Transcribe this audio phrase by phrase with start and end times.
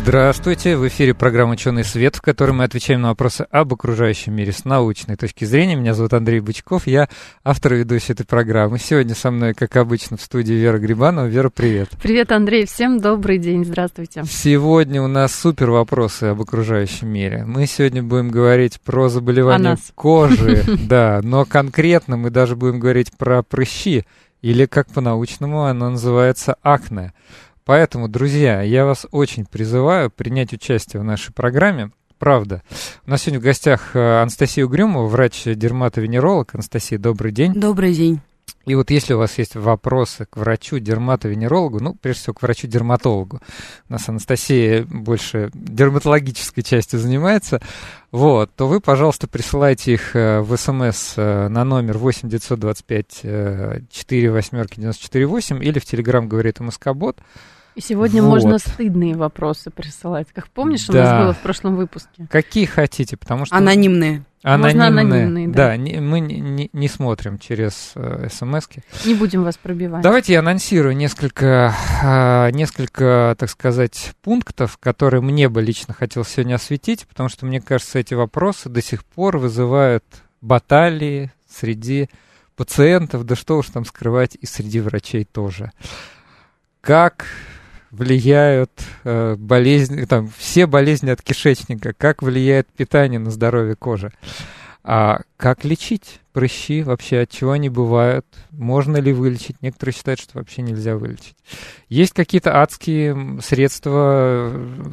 [0.00, 0.76] Здравствуйте!
[0.76, 4.64] В эфире программа «Ученый свет», в которой мы отвечаем на вопросы об окружающем мире с
[4.64, 5.74] научной точки зрения.
[5.74, 7.08] Меня зовут Андрей Бычков, я
[7.42, 8.78] автор и ведущий этой программы.
[8.78, 11.26] Сегодня со мной, как обычно, в студии Вера Грибанова.
[11.26, 11.90] Вера, привет!
[12.00, 12.64] Привет, Андрей!
[12.64, 13.64] Всем добрый день!
[13.64, 14.22] Здравствуйте!
[14.24, 17.44] Сегодня у нас супер вопросы об окружающем мире.
[17.44, 23.42] Мы сегодня будем говорить про заболевания кожи, да, но конкретно мы даже будем говорить про
[23.42, 24.06] прыщи,
[24.42, 27.12] или, как по-научному, оно называется акне.
[27.68, 31.90] Поэтому, друзья, я вас очень призываю принять участие в нашей программе.
[32.18, 32.62] Правда.
[33.06, 36.54] У нас сегодня в гостях э, Анастасия Угрюмова, врач-дерматовенеролог.
[36.54, 37.52] Анастасия, добрый день.
[37.52, 38.22] Добрый день.
[38.64, 43.42] И вот если у вас есть вопросы к врачу, дерматовенерологу, ну, прежде всего, к врачу-дерматологу,
[43.86, 47.60] у нас Анастасия больше дерматологической частью занимается,
[48.10, 54.30] вот, то вы, пожалуйста, присылайте их э, в СМС э, на номер 8 925 4
[54.30, 57.18] восьмерки 94 8 или в Телеграм говорит МСК-бот.
[57.78, 58.30] И сегодня вот.
[58.30, 60.26] можно стыдные вопросы присылать.
[60.34, 60.92] Как помнишь, да.
[60.92, 62.26] у нас было в прошлом выпуске?
[62.28, 63.54] Какие хотите, потому что...
[63.54, 64.24] Анонимные.
[64.42, 65.68] Анонимные, анонимные, да.
[65.68, 68.82] да не, мы не, не, не смотрим через э, смс -ки.
[69.04, 70.02] Не будем вас пробивать.
[70.02, 71.72] Давайте я анонсирую несколько,
[72.02, 77.60] э, несколько, так сказать, пунктов, которые мне бы лично хотел сегодня осветить, потому что, мне
[77.60, 80.04] кажется, эти вопросы до сих пор вызывают
[80.40, 82.10] баталии среди
[82.56, 85.70] пациентов, да что уж там скрывать, и среди врачей тоже.
[86.80, 87.24] Как
[87.90, 88.70] влияют
[89.04, 94.12] э, болезни, там, все болезни от кишечника, как влияет питание на здоровье кожи.
[94.90, 99.60] А как лечить прыщи вообще, от чего они бывают, можно ли вылечить?
[99.60, 101.36] Некоторые считают, что вообще нельзя вылечить.
[101.88, 104.50] Есть какие-то адские средства,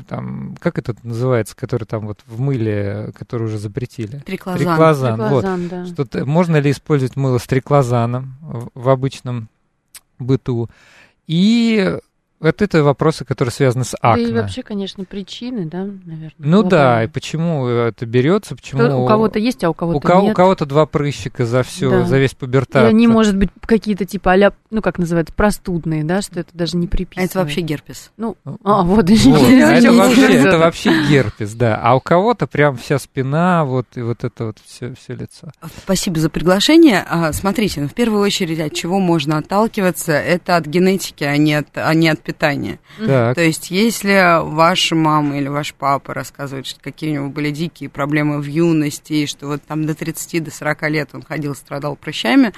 [0.09, 4.17] там, как это называется, которые там вот в мыле, которые уже запретили?
[4.25, 4.57] Триклозан.
[4.57, 5.69] Триклозан, Триклозан вот.
[5.69, 5.85] да.
[5.85, 9.47] Что можно ли использовать мыло с триклозаном в, в обычном
[10.19, 10.69] быту?
[11.27, 11.97] И
[12.45, 14.25] вот это вопросы, которые связаны с акне.
[14.25, 16.33] Да и вообще, конечно, причины, да, наверное.
[16.37, 19.03] Ну да, и почему это берется, почему...
[19.03, 20.31] У кого-то есть, а у кого-то у кого, нет.
[20.31, 22.05] У кого-то два прыщика за все, да.
[22.05, 22.83] за весь пубертат.
[22.83, 26.77] И они, может быть, какие-то типа а ну как называется, простудные, да, что это даже
[26.77, 27.23] не приписано.
[27.23, 28.11] А это вообще герпес.
[28.17, 29.09] Ну, а, вот.
[29.09, 31.79] это, вообще, это вообще герпес, да.
[31.81, 35.51] А у кого-то прям вся спина, вот, и вот это вот все, все лицо.
[35.83, 37.05] Спасибо за приглашение.
[37.07, 41.55] А, смотрите, ну, в первую очередь, от чего можно отталкиваться, это от генетики, а не
[41.55, 41.93] от, а
[42.35, 42.79] не от питания.
[42.97, 43.35] Так.
[43.35, 47.89] То есть, если ваша мама или ваш папа рассказывает, что какие у него были дикие
[47.89, 52.53] проблемы в юности, что вот там до 30, до 40 лет он ходил, страдал прыщами,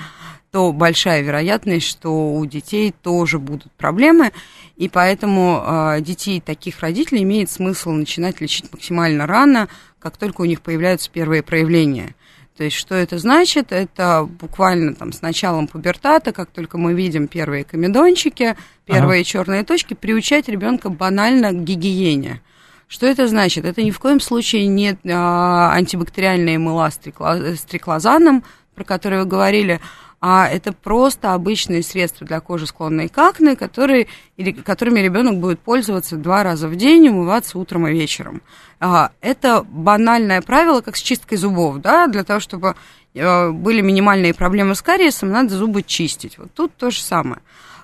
[0.52, 4.32] то большая вероятность, что у детей тоже будут проблемы,
[4.76, 9.68] и поэтому э, детей таких родителей имеет смысл начинать лечить максимально рано,
[10.00, 12.16] как только у них появляются первые проявления.
[12.58, 13.72] То есть, что это значит?
[13.72, 19.30] Это буквально там с началом пубертата, как только мы видим первые комедончики, первые ага.
[19.30, 22.42] черные точки, приучать ребенка банально к гигиене.
[22.88, 23.66] Что это значит?
[23.66, 28.44] Это ни в коем случае не а, антибактериальные мыла с, с триклозаном,
[28.74, 29.80] про которые вы говорили,
[30.20, 35.60] а это просто обычные средства для кожи, склонной к акне, которые, или, которыми ребенок будет
[35.60, 38.42] пользоваться два раза в день, умываться утром и вечером.
[38.80, 42.76] А, это банальное правило, как с чисткой зубов, да, для того, чтобы
[43.14, 46.38] э, были минимальные проблемы с кариесом, надо зубы чистить.
[46.40, 47.42] Вот тут то же самое.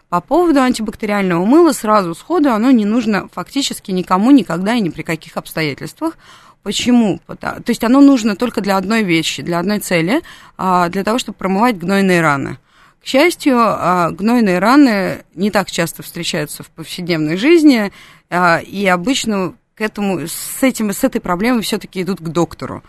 [0.09, 5.01] По поводу антибактериального мыла сразу сходу оно не нужно фактически никому никогда и ни при
[5.01, 6.17] каких обстоятельствах.
[6.63, 7.19] Почему?
[7.27, 10.21] То есть оно нужно только для одной вещи, для одной цели,
[10.57, 12.57] а, для того, чтобы промывать гнойные раны.
[13.01, 17.91] К счастью, а, гнойные раны не так часто встречаются в повседневной жизни,
[18.29, 22.81] а, и обычно к этому, с, этим, с этой проблемой все-таки идут к доктору.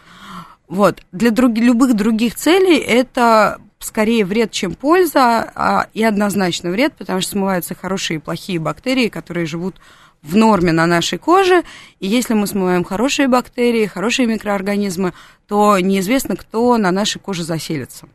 [0.69, 1.03] Вот.
[1.11, 7.33] Для друг, любых других целей это скорее вред, чем польза, и однозначно вред, потому что
[7.33, 11.65] смываются хорошие и плохие бактерии, которые живут в норме на нашей коже,
[12.01, 15.13] и если мы смываем хорошие бактерии, хорошие микроорганизмы,
[15.47, 18.09] то неизвестно, кто на нашей коже заселится.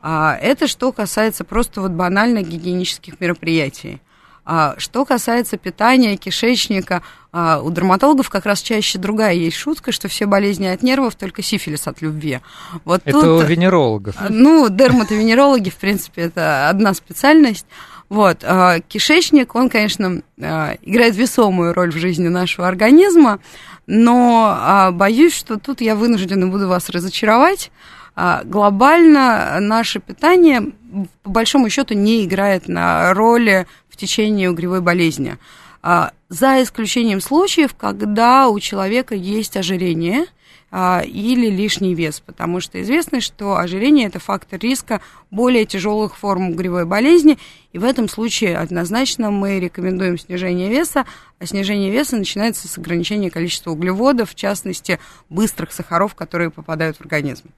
[0.00, 4.00] А, это что касается просто вот банальных гигиенических мероприятий.
[4.50, 7.02] А, что касается питания, кишечника,
[7.32, 11.42] а, у дерматологов как раз чаще другая есть шутка, что все болезни от нервов, только
[11.42, 12.40] сифилис от любви.
[12.86, 14.16] Вот это тут, у венерологов.
[14.30, 17.66] Ну, дерматовенерологи, в принципе, это одна специальность.
[18.08, 23.38] Вот, а, кишечник, он, конечно, а, играет весомую роль в жизни нашего организма,
[23.86, 27.70] но а, боюсь, что тут я вынуждена буду вас разочаровать.
[28.46, 30.72] Глобально наше питание,
[31.22, 35.38] по большому счету, не играет на роли в течение угревой болезни.
[35.84, 40.24] За исключением случаев, когда у человека есть ожирение–
[40.70, 45.00] или лишний вес, потому что известно, что ожирение– это фактор риска
[45.30, 47.38] более тяжелых форм угревой болезни,
[47.72, 51.06] и в этом случае однозначно мы рекомендуем снижение веса,
[51.38, 54.98] а снижение веса начинается с ограничения количества углеводов, в частности,
[55.30, 57.48] быстрых сахаров, которые попадают в организм.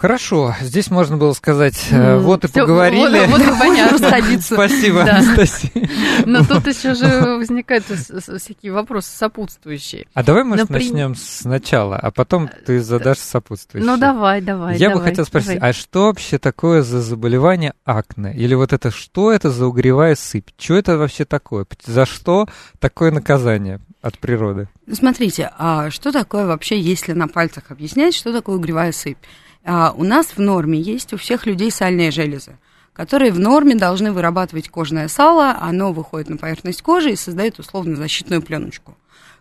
[0.00, 3.26] Хорошо, здесь можно было сказать, mm, вот и все, поговорили.
[3.26, 4.40] Вот, вот понятно.
[4.40, 5.18] Спасибо, да.
[5.18, 5.70] Анастасия.
[6.24, 10.06] Но тут еще же возникают всякие вопросы сопутствующие.
[10.14, 10.90] А давай, может, Например...
[10.90, 13.86] начнем сначала, а потом ты задашь сопутствующие.
[13.86, 14.78] Ну, давай, давай.
[14.78, 15.68] Я давай, бы хотел спросить, давай.
[15.68, 18.34] а что вообще такое за заболевание акне?
[18.34, 20.48] Или вот это, что это за угревая сыпь?
[20.56, 21.66] Что это вообще такое?
[21.84, 22.48] За что
[22.78, 24.70] такое наказание от природы?
[24.90, 29.18] Смотрите, а что такое вообще, если на пальцах объяснять, что такое угревая сыпь?
[29.64, 32.56] А, у нас в норме есть у всех людей сальные железы,
[32.92, 37.96] которые в норме должны вырабатывать кожное сало, оно выходит на поверхность кожи и создает условно
[37.96, 38.96] защитную пленочку.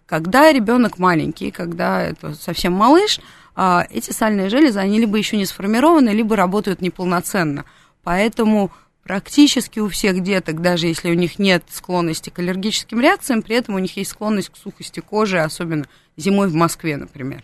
[0.06, 3.20] Когда ребенок маленький, когда это совсем малыш,
[3.56, 7.66] а, эти сальные железы, они либо еще не сформированы, либо работают неполноценно.
[8.04, 8.72] Поэтому
[9.04, 13.76] практически у всех деток, даже если у них нет склонности к аллергическим реакциям, при этом
[13.76, 15.86] у них есть склонность к сухости кожи, особенно
[16.18, 17.44] зимой в Москве, например.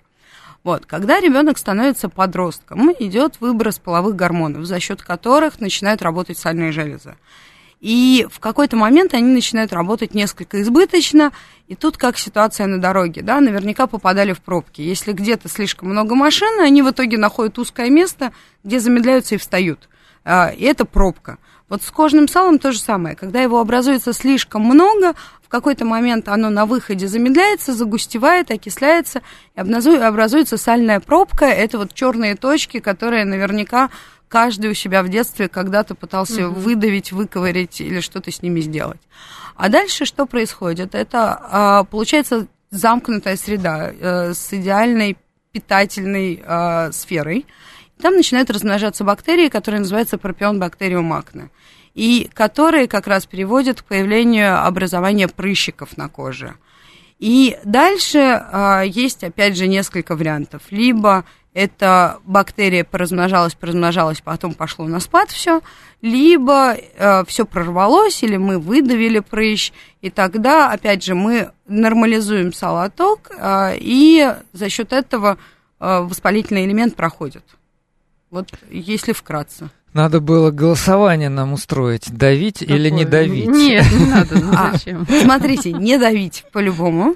[0.66, 6.72] Вот, когда ребенок становится подростком, идет выброс половых гормонов, за счет которых начинают работать сальные
[6.72, 7.18] железы.
[7.82, 11.32] И в какой-то момент они начинают работать несколько избыточно,
[11.68, 14.82] и тут как ситуация на дороге, да, наверняка попадали в пробки.
[14.82, 18.32] Если где-то слишком много машин, они в итоге находят узкое место,
[18.64, 19.88] где замедляются и встают.
[20.24, 21.38] А, и это пробка.
[21.70, 23.16] Вот с кожным салом то же самое.
[23.16, 25.14] Когда его образуется слишком много,
[25.46, 29.22] в какой-то момент оно на выходе замедляется, загустевает, окисляется,
[29.56, 31.46] и образуется сальная пробка.
[31.46, 33.90] Это вот черные точки, которые наверняка
[34.28, 36.60] каждый у себя в детстве когда-то пытался угу.
[36.60, 39.00] выдавить, выковырять или что-то с ними сделать.
[39.56, 40.96] А дальше что происходит?
[40.96, 45.18] Это а, получается замкнутая среда э, с идеальной
[45.52, 47.46] питательной э, сферой.
[48.02, 51.50] Там начинают размножаться бактерии, которые называются пропион бактериум акне,
[51.96, 56.56] и которые как раз приводят к появлению образования прыщиков на коже.
[57.18, 60.62] И дальше а, есть, опять же, несколько вариантов.
[60.70, 65.62] Либо эта бактерия поразмножалась, поразмножалась, потом пошло на спад все,
[66.02, 69.72] либо э, а, все прорвалось, или мы выдавили прыщ,
[70.02, 75.38] и тогда, опять же, мы нормализуем салоток, э, и за счет этого
[75.80, 77.46] э, воспалительный элемент проходит.
[78.32, 79.70] Вот если вкратце.
[79.96, 82.76] Надо было голосование нам устроить, давить Какое?
[82.76, 83.48] или не давить.
[83.48, 85.08] Нет, не надо, ну зачем?
[85.10, 87.16] А, смотрите, не давить по-любому.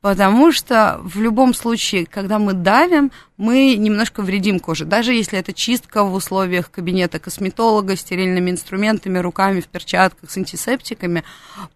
[0.00, 4.86] Потому что в любом случае, когда мы давим, мы немножко вредим коже.
[4.86, 11.22] Даже если это чистка в условиях кабинета косметолога, стерильными инструментами, руками в перчатках, с антисептиками.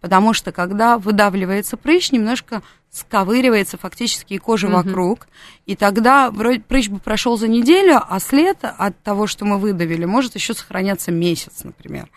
[0.00, 4.76] Потому что когда выдавливается прыщ, немножко сковыривается фактически и кожа угу.
[4.76, 5.26] вокруг.
[5.66, 10.06] И тогда вроде прыщ бы прошел за неделю, а след от того, что мы выдавили,
[10.06, 12.08] может еще сохраняться месяц, например.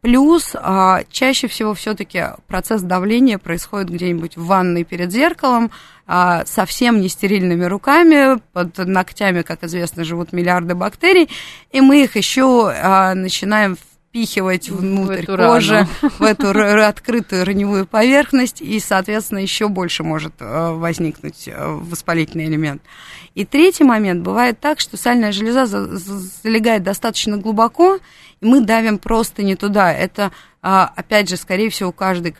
[0.00, 5.70] Плюс а, чаще всего все-таки процесс давления происходит где-нибудь в ванной перед зеркалом,
[6.06, 11.28] а, совсем не стерильными руками, под ногтями, как известно, живут миллиарды бактерий,
[11.72, 13.76] и мы их еще а, начинаем
[14.16, 16.12] впихивать внутрь в кожи, рану.
[16.18, 16.50] в эту
[16.86, 22.80] открытую раневую поверхность, и, соответственно, еще больше может а, возникнуть а, воспалительный элемент.
[23.36, 27.98] И третий момент, бывает так, что сальная железа залегает достаточно глубоко,
[28.40, 29.92] и мы давим просто не туда.
[29.92, 32.34] Это, а, опять же, скорее всего, каждый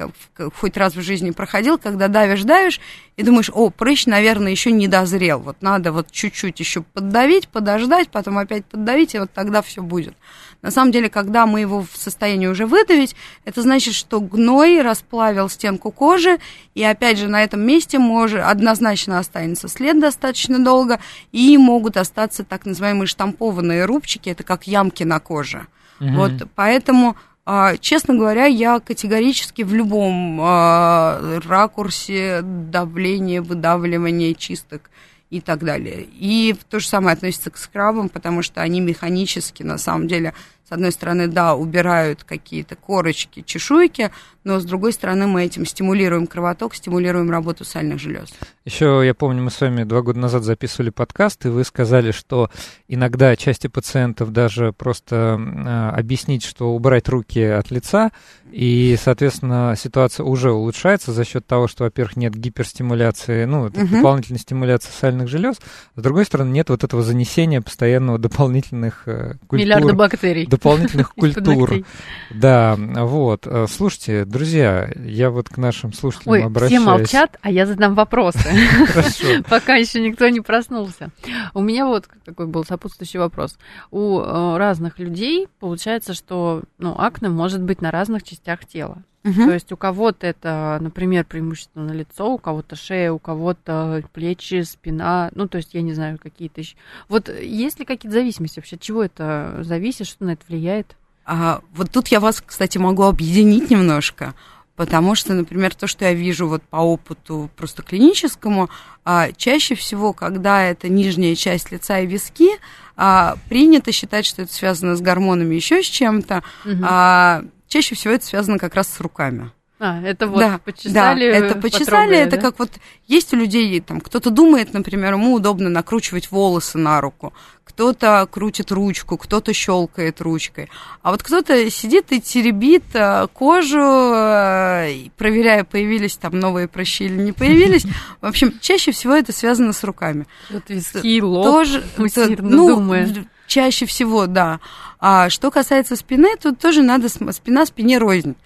[0.58, 2.80] хоть раз в жизни проходил, когда давишь, давишь,
[3.18, 8.08] и думаешь, о, прыщ, наверное, еще не дозрел, вот надо вот чуть-чуть еще поддавить, подождать,
[8.08, 10.14] потом опять поддавить, и вот тогда все будет.
[10.62, 15.48] На самом деле, когда мы его в состоянии уже выдавить, это значит, что гной расплавил
[15.48, 16.38] стенку кожи,
[16.74, 21.00] и опять же на этом месте может, однозначно останется след достаточно долго,
[21.32, 25.66] и могут остаться так называемые штампованные рубчики, это как ямки на коже.
[26.00, 26.10] Угу.
[26.10, 27.16] Вот, поэтому
[27.48, 34.90] а, Честно говоря, я категорически в любом э, ракурсе давления, выдавливания, чисток
[35.30, 36.06] и так далее.
[36.12, 40.34] И то же самое относится к скрабам, потому что они механически, на самом деле,
[40.68, 44.10] с одной стороны, да, убирают какие-то корочки, чешуйки,
[44.46, 48.28] но с другой стороны мы этим стимулируем кровоток, стимулируем работу сальных желез.
[48.64, 52.48] Еще я помню, мы с вами два года назад записывали подкаст, и вы сказали, что
[52.86, 58.12] иногда части пациентов даже просто э, объяснить, что убрать руки от лица,
[58.52, 63.70] и, соответственно, ситуация уже улучшается за счет того, что, во-первых, нет гиперстимуляции, ну, угу.
[63.70, 65.56] дополнительной стимуляции сальных желез,
[65.96, 69.58] с другой стороны, нет вот этого занесения постоянного дополнительных э, культур.
[69.58, 70.46] Миллиарда бактерий.
[70.46, 71.84] Дополнительных культур.
[72.30, 73.48] Да, вот.
[73.48, 76.82] Э, слушайте, друзья, я вот к нашим слушателям Ой, обращаюсь.
[76.82, 78.38] все молчат, а я задам вопросы.
[79.48, 81.10] Пока еще никто не проснулся.
[81.54, 83.58] У меня вот такой был сопутствующий вопрос.
[83.90, 89.02] У э, разных людей получается, что ну, акне может быть на разных частях тела.
[89.26, 89.34] Угу.
[89.34, 94.62] То есть у кого-то это, например, преимущественно на лицо, у кого-то шея, у кого-то плечи,
[94.62, 96.76] спина, ну, то есть, я не знаю, какие-то еще.
[97.08, 98.76] Вот есть ли какие-то зависимости вообще?
[98.76, 100.96] От чего это зависит, что на это влияет?
[101.26, 104.34] А, вот тут я вас, кстати, могу объединить немножко,
[104.76, 108.70] потому что, например, то, что я вижу вот по опыту просто клиническому,
[109.04, 112.50] а, чаще всего, когда это нижняя часть лица и виски,
[112.96, 116.44] а, принято считать, что это связано с гормонами, еще с чем-то.
[116.64, 116.84] Угу.
[116.84, 119.50] А, чаще всего это связано как раз с руками.
[119.78, 121.30] А, это вот да, почесали.
[121.30, 122.42] Да, это почесали, это да?
[122.42, 122.70] как вот
[123.06, 128.72] есть у людей, там, кто-то думает, например, ему удобно накручивать волосы на руку, кто-то крутит
[128.72, 130.70] ручку, кто-то щелкает ручкой,
[131.02, 133.78] а вот кто-то сидит и теребит э, кожу,
[134.14, 137.84] э, проверяя, появились там новые прыщи или не появились.
[138.22, 140.26] В общем, чаще всего это связано с руками.
[140.48, 143.26] Вот виски, лоб, Тоже, ну, думая.
[143.46, 144.60] чаще всего, да.
[145.00, 148.36] А что касается спины, тут тоже надо спина спине рознь.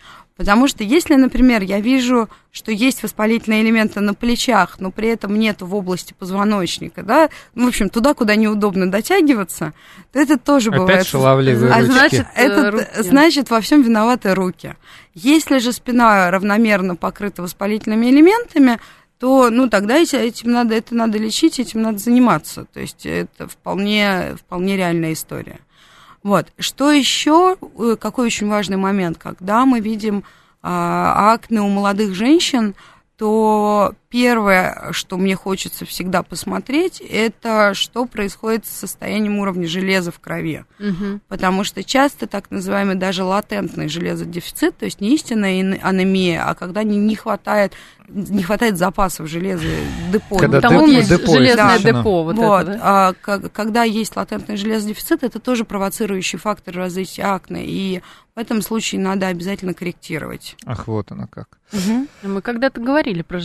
[0.41, 5.39] Потому что если, например, я вижу, что есть воспалительные элементы на плечах, но при этом
[5.39, 9.75] нет в области позвоночника, да, ну, в общем, туда, куда неудобно дотягиваться,
[10.15, 11.07] то это тоже Опять бывает.
[11.07, 12.87] шаловливые а значит, это, руки.
[13.01, 14.77] значит, во всем виноваты руки.
[15.13, 18.81] Если же спина равномерно покрыта воспалительными элементами,
[19.19, 22.65] то, ну, тогда этим надо, это надо лечить, этим надо заниматься.
[22.73, 25.59] То есть это вполне, вполне реальная история.
[26.23, 26.49] Вот.
[26.59, 30.25] Что еще, э, какой очень важный момент, когда мы видим
[30.63, 32.75] а, акне у молодых женщин,
[33.17, 40.19] то первое, что мне хочется всегда посмотреть, это что происходит с состоянием уровня железа в
[40.19, 40.65] крови.
[40.81, 41.21] Угу.
[41.29, 46.83] Потому что часто так называемый даже латентный железодефицит, то есть не истинная анемия, а когда
[46.83, 47.73] не, не хватает
[48.11, 49.65] не хватает запасов железа,
[50.13, 50.37] депо.
[50.37, 52.25] Когда Там депо, есть депо железное да, депо.
[52.25, 52.79] Вот вот, это, да?
[52.83, 58.03] а, когда есть латентный железодефицит, это тоже провоцирующий фактор развития акне, и
[58.35, 60.57] в этом случае надо обязательно корректировать.
[60.65, 61.59] Ах, вот оно как.
[61.73, 62.07] Угу.
[62.23, 63.39] Мы когда-то говорили про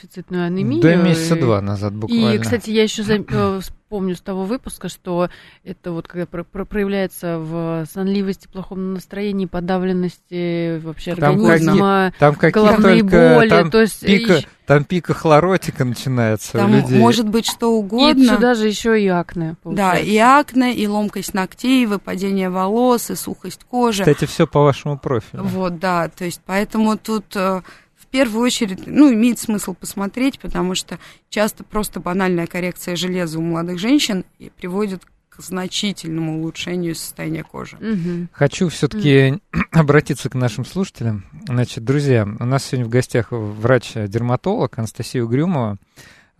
[0.00, 0.82] железодефицитную анемию.
[0.82, 1.40] Да, месяца и...
[1.40, 2.34] два назад буквально.
[2.34, 5.28] И, кстати, я еще э, помню с того выпуска, что
[5.64, 12.20] это вот когда про про проявляется в сонливости, плохом настроении, подавленности вообще там организма, какие,
[12.20, 13.48] там какие головные только, боли.
[13.48, 14.46] Там то есть пика, и...
[14.66, 16.98] там пика хлоротика начинается там у людей.
[16.98, 18.22] может быть что угодно.
[18.22, 19.56] И сюда же еще и акне.
[19.62, 19.96] Получается.
[19.96, 24.02] Да, и акне, и ломкость ногтей, и выпадение волос, и сухость кожи.
[24.02, 25.42] Кстати, все по вашему профилю.
[25.42, 27.62] Вот, да, то есть поэтому тут э,
[28.10, 30.98] первую очередь, ну, имеет смысл посмотреть, потому что
[31.28, 34.24] часто просто банальная коррекция железа у молодых женщин
[34.56, 37.76] приводит к значительному улучшению состояния кожи.
[37.76, 38.28] Угу.
[38.32, 39.62] Хочу все-таки угу.
[39.72, 41.24] обратиться к нашим слушателям.
[41.46, 45.78] Значит, друзья, у нас сегодня в гостях врач-дерматолог Анастасия Угрюмова.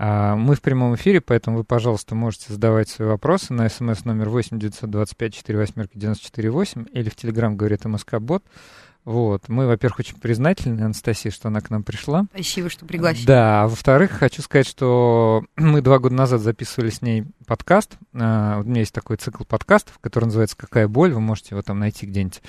[0.02, 4.30] А, мы в прямом эфире, поэтому вы, пожалуйста, можете задавать свои вопросы на смс номер
[4.30, 8.42] 8 925 4 8 94 8 или в Телеграм говорит МСК Бот.
[9.04, 9.48] Вот.
[9.48, 12.26] Мы, во-первых, очень признательны Анастасии, что она к нам пришла.
[12.32, 13.26] Спасибо, что пригласили.
[13.26, 17.96] Да, а во-вторых, хочу сказать, что мы два года назад записывали с ней подкаст.
[18.12, 21.12] Uh, у меня есть такой цикл подкастов, который называется «Какая боль?».
[21.12, 22.42] Вы можете его там найти где-нибудь.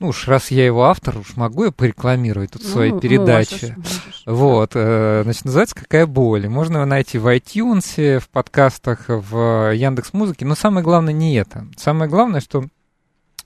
[0.00, 3.74] Ну уж раз я его автор, уж могу я порекламировать тут ну, свои передачи.
[3.76, 4.22] Можешь, можешь.
[4.26, 6.48] Вот, uh, значит, называется «Какая боль?».
[6.48, 10.46] можно его найти в iTunes, в подкастах, в Яндекс Музыке.
[10.46, 11.66] Но самое главное не это.
[11.76, 12.64] Самое главное, что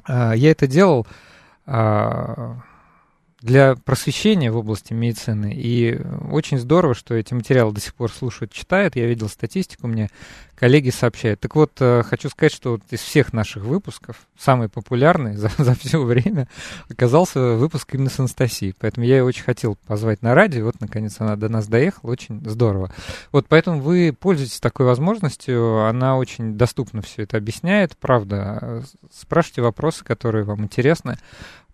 [0.08, 1.06] uh, я это делал
[1.68, 2.54] а,
[3.40, 5.52] для просвещения в области медицины.
[5.54, 8.96] И очень здорово, что эти материалы до сих пор слушают, читают.
[8.96, 10.08] Я видел статистику, мне
[10.56, 11.38] коллеги сообщают.
[11.38, 15.74] Так вот, э, хочу сказать, что вот из всех наших выпусков самый популярный за, за
[15.76, 16.48] все время
[16.90, 18.74] оказался выпуск именно с Анастасией.
[18.76, 20.64] Поэтому я ее очень хотел позвать на радио.
[20.64, 22.10] Вот, наконец, она до нас доехала.
[22.10, 22.92] Очень здорово.
[23.30, 25.84] Вот поэтому вы пользуетесь такой возможностью.
[25.84, 27.96] Она очень доступно все это объясняет.
[27.96, 31.18] Правда, спрашивайте вопросы, которые вам интересны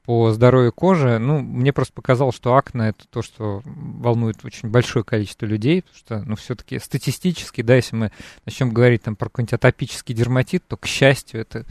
[0.04, 1.18] по здоровью кожи.
[1.18, 5.98] Ну, мне просто показалось, что акне это то, что волнует очень большое количество людей, потому
[5.98, 8.12] что, ну, все-таки статистически, да, если мы
[8.44, 11.64] начнем говорить там про какой-нибудь атопический дерматит, то, к счастью, это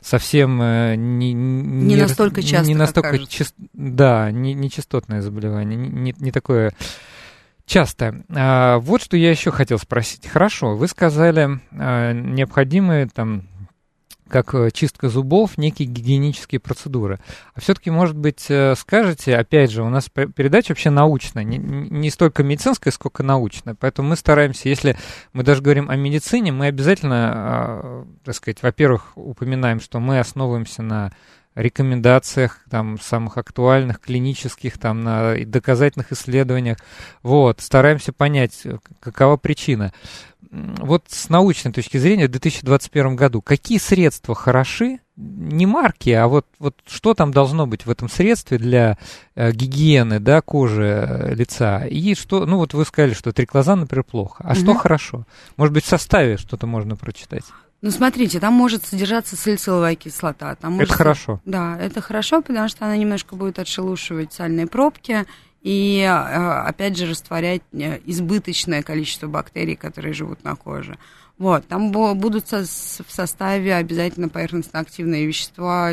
[0.00, 5.76] совсем э, не, не, не настолько часто, не настолько част, да, не, не частотное заболевание,
[5.76, 6.72] не, не, не такое
[7.66, 8.22] часто.
[8.30, 10.28] А, вот что я еще хотел спросить.
[10.28, 13.49] Хорошо, вы сказали а, необходимые там
[14.30, 17.18] как э, чистка зубов, некие гигиенические процедуры.
[17.54, 22.08] А все-таки, может быть, э, скажете, опять же, у нас передача вообще научная, не, не
[22.10, 23.74] столько медицинская, сколько научная.
[23.74, 24.96] Поэтому мы стараемся, если
[25.34, 30.82] мы даже говорим о медицине, мы обязательно, а, так сказать, во-первых, упоминаем, что мы основываемся
[30.82, 31.12] на
[31.54, 36.78] рекомендациях, там, самых актуальных, клинических, там, на доказательных исследованиях.
[37.22, 39.92] Вот, стараемся понять, э, какова причина.
[40.50, 46.46] Вот с научной точки зрения в 2021 году, какие средства хороши, не марки, а вот,
[46.58, 48.98] вот что там должно быть в этом средстве для
[49.36, 54.02] э, гигиены, да, кожи э, лица, и что, ну вот вы сказали, что триклозан, например,
[54.02, 54.60] плохо, а угу.
[54.60, 55.26] что хорошо?
[55.56, 57.44] Может быть, в составе что-то можно прочитать?
[57.82, 60.54] Ну, смотрите, там может содержаться салициловая кислота.
[60.56, 60.90] Там может...
[60.90, 61.40] Это хорошо.
[61.46, 65.24] Да, это хорошо, потому что она немножко будет отшелушивать сальные пробки
[65.62, 70.98] и, э, опять же, растворять э, избыточное количество бактерий, которые живут на коже.
[71.38, 72.66] Вот, там будут в
[73.08, 75.92] составе обязательно поверхностно-активные вещества,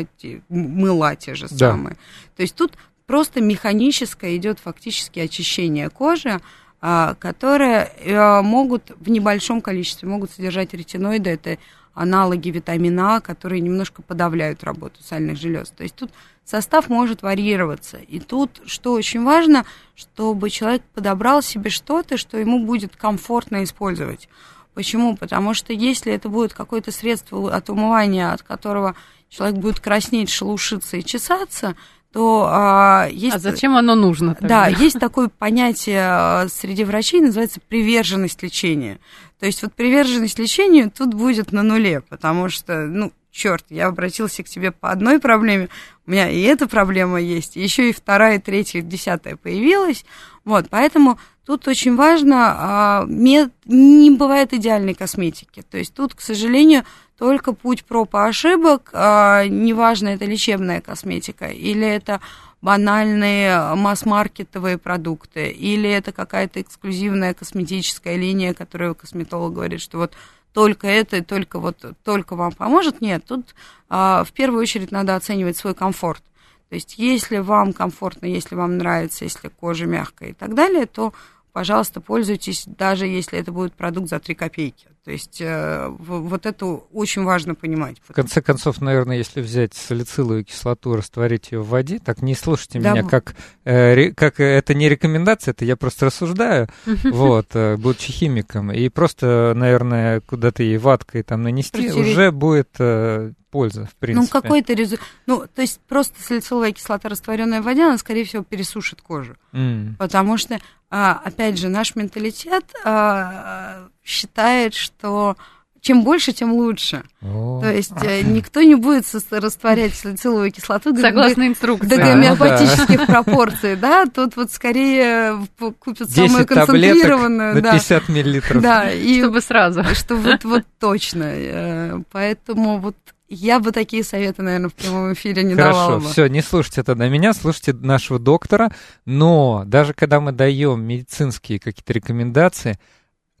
[0.50, 1.70] мыла те же да.
[1.70, 1.96] самые.
[2.36, 2.74] То есть тут
[3.06, 6.38] просто механическое идет фактически очищение кожи,
[6.80, 11.58] а, которые э, могут в небольшом количестве могут содержать ретиноиды, это
[11.98, 15.70] аналоги витамина А, которые немножко подавляют работу сальных желез.
[15.70, 16.10] То есть тут
[16.44, 17.98] состав может варьироваться.
[17.98, 19.64] И тут, что очень важно,
[19.94, 24.28] чтобы человек подобрал себе что-то, что ему будет комфортно использовать.
[24.74, 25.16] Почему?
[25.16, 28.94] Потому что если это будет какое-то средство от умывания, от которого
[29.28, 31.74] человек будет краснеть, шелушиться и чесаться,
[32.12, 33.36] то а, есть...
[33.36, 34.34] А зачем оно нужно?
[34.34, 34.64] Тогда?
[34.64, 38.98] Да, есть такое понятие а, среди врачей, называется приверженность лечения.
[39.38, 44.42] То есть вот приверженность лечению тут будет на нуле, потому что, ну, черт, я обратился
[44.42, 45.68] к тебе по одной проблеме,
[46.06, 50.04] у меня и эта проблема есть, еще и вторая, третья, десятая появилась,
[50.44, 56.84] вот, поэтому тут очень важно, а, не бывает идеальной косметики, то есть тут, к сожалению,
[57.16, 62.20] только путь проб и ошибок, а, неважно, это лечебная косметика или это
[62.60, 70.14] банальные масс-маркетовые продукты, или это какая-то эксклюзивная косметическая линия, которую косметолог говорит, что вот
[70.52, 73.00] только это, только вот только вам поможет.
[73.00, 73.54] Нет, тут
[73.88, 76.22] а, в первую очередь надо оценивать свой комфорт.
[76.68, 81.14] То есть, если вам комфортно, если вам нравится, если кожа мягкая и так далее, то
[81.58, 84.86] пожалуйста, пользуйтесь, даже если это будет продукт за 3 копейки.
[85.04, 87.96] То есть э, вот это очень важно понимать.
[88.08, 92.78] В конце концов, наверное, если взять салициловую кислоту, растворить ее в воде, так не слушайте
[92.78, 92.92] да.
[92.92, 98.70] меня, как, э, как это не рекомендация, это я просто рассуждаю, вот, э, будучи химиком,
[98.70, 104.30] и просто, наверное, куда-то ей ваткой там нанести, уже будет э, польза, в ну, принципе.
[104.34, 105.06] Ну, какой-то результат.
[105.26, 109.36] Ну, то есть просто салициловая кислота, растворенная в воде, она, скорее всего, пересушит кожу.
[109.52, 109.96] Mm.
[109.98, 110.58] Потому что,
[110.90, 115.36] а, опять же, наш менталитет а, считает, что
[115.80, 117.04] чем больше, тем лучше.
[117.22, 117.60] О.
[117.62, 121.88] То есть э, никто не будет растворять салициловую кислоту Согласно инструкции.
[121.88, 125.38] до гомеопатических пропорций, да, тут вот скорее
[125.78, 127.54] купят самую концентрированную.
[127.54, 128.62] на 50 миллилитров.
[128.62, 129.84] Да, и чтобы сразу.
[129.94, 131.24] Что вот, вот точно.
[131.26, 132.96] Э, поэтому вот
[133.28, 136.00] я бы такие советы, наверное, в прямом эфире не Хорошо, давала бы.
[136.00, 138.72] Хорошо, все, не слушайте тогда меня, слушайте нашего доктора.
[139.04, 142.78] Но даже когда мы даем медицинские какие-то рекомендации,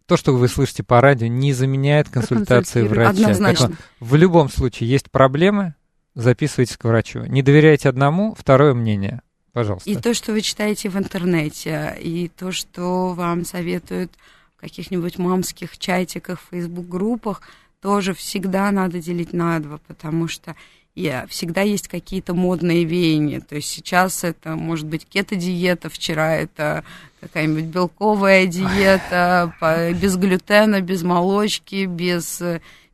[0.06, 3.10] то, что вы слышите по радио, не заменяет консультации врача.
[3.10, 3.72] Однозначно.
[4.00, 5.74] в любом случае есть проблемы,
[6.14, 7.24] записывайтесь к врачу.
[7.24, 9.22] Не доверяйте одному, второе мнение.
[9.52, 9.88] Пожалуйста.
[9.88, 14.12] И то, что вы читаете в интернете, и то, что вам советуют
[14.56, 17.40] в каких-нибудь мамских чатиках, фейсбук-группах–
[17.80, 20.56] тоже всегда надо делить на два, потому что
[20.94, 23.40] я, всегда есть какие-то модные веяния.
[23.40, 26.82] То есть сейчас это может быть кето-диета, вчера это
[27.20, 29.54] какая-нибудь белковая диета,
[30.00, 32.42] без глютена, без молочки, без,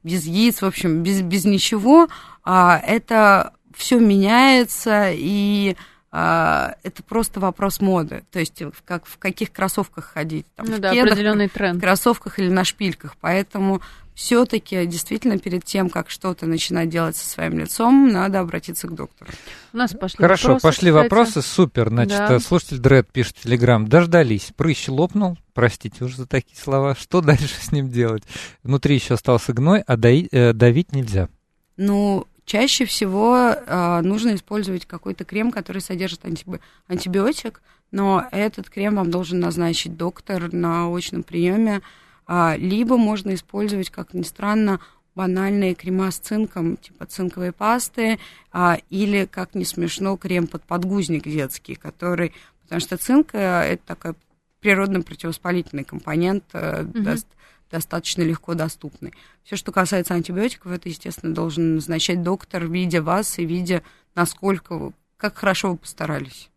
[0.02, 2.08] без яиц, в общем, без, без ничего.
[2.44, 5.76] А это все меняется, и
[6.16, 8.22] а, это просто вопрос моды.
[8.30, 10.46] То есть как, в каких кроссовках ходить.
[10.54, 11.78] Там, ну в да, кедах, определенный тренд.
[11.78, 13.16] В кроссовках или на шпильках.
[13.20, 13.80] Поэтому
[14.14, 19.30] все-таки действительно перед тем, как что-то начинать делать со своим лицом, надо обратиться к доктору.
[19.72, 21.02] У нас пошли Хорошо, вопросы, пошли кстати.
[21.02, 21.88] вопросы, супер.
[21.88, 22.38] Значит, да.
[22.38, 27.54] слушатель Дред пишет в Телеграм, дождались, прыщ лопнул, простите уже за такие слова, что дальше
[27.60, 28.22] с ним делать?
[28.62, 31.28] Внутри еще остался гной, а давить, э, давить нельзя.
[31.76, 38.96] Ну, чаще всего э, нужно использовать какой-то крем, который содержит антиби- антибиотик, но этот крем
[38.96, 41.80] вам должен назначить доктор на очном приеме,
[42.56, 44.80] либо можно использовать, как ни странно,
[45.14, 48.18] банальные крема с цинком, типа цинковой пасты,
[48.52, 52.32] а, или, как не смешно, крем под подгузник детский, который...
[52.62, 53.38] Потому что цинк э,–
[53.72, 54.14] это такой
[54.60, 57.02] природный противовоспалительный компонент, mm-hmm.
[57.02, 57.26] даст,
[57.70, 59.12] достаточно легко доступный.
[59.44, 63.82] Все, что касается антибиотиков, это, естественно, должен назначать доктор, видя вас и видя,
[64.14, 66.50] насколько вы, как хорошо вы постарались.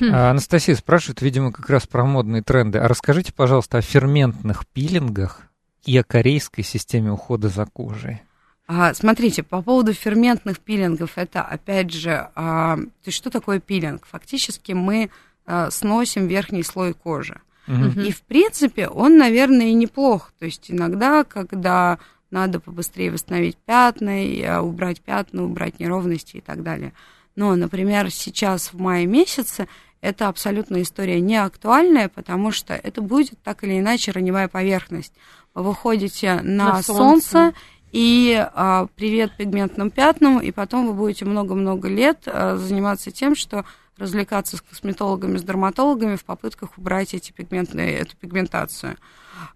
[0.00, 0.10] Хм.
[0.12, 2.78] А, Анастасия спрашивает, видимо, как раз про модные тренды.
[2.78, 5.42] А расскажите, пожалуйста, о ферментных пилингах
[5.84, 8.22] и о корейской системе ухода за кожей.
[8.68, 14.06] А, смотрите, по поводу ферментных пилингов, это опять же, а, то есть что такое пилинг?
[14.06, 15.10] Фактически мы
[15.46, 17.40] а, сносим верхний слой кожи.
[17.68, 18.00] Угу.
[18.00, 20.32] И в принципе он, наверное, и неплох.
[20.38, 21.98] То есть иногда, когда
[22.30, 26.92] надо побыстрее восстановить пятна, убрать пятна, убрать неровности и так далее.
[27.36, 29.68] Но, например, сейчас в мае месяце
[30.00, 35.12] это абсолютно история не актуальная, потому что это будет так или иначе раневая поверхность
[35.56, 37.28] вы ходите на, на солнце.
[37.28, 37.54] солнце
[37.92, 43.64] и а, привет пигментным пятнам, и потом вы будете много-много лет а, заниматься тем, что
[43.96, 48.96] развлекаться с косметологами, с дерматологами в попытках убрать эти пигментные, эту пигментацию.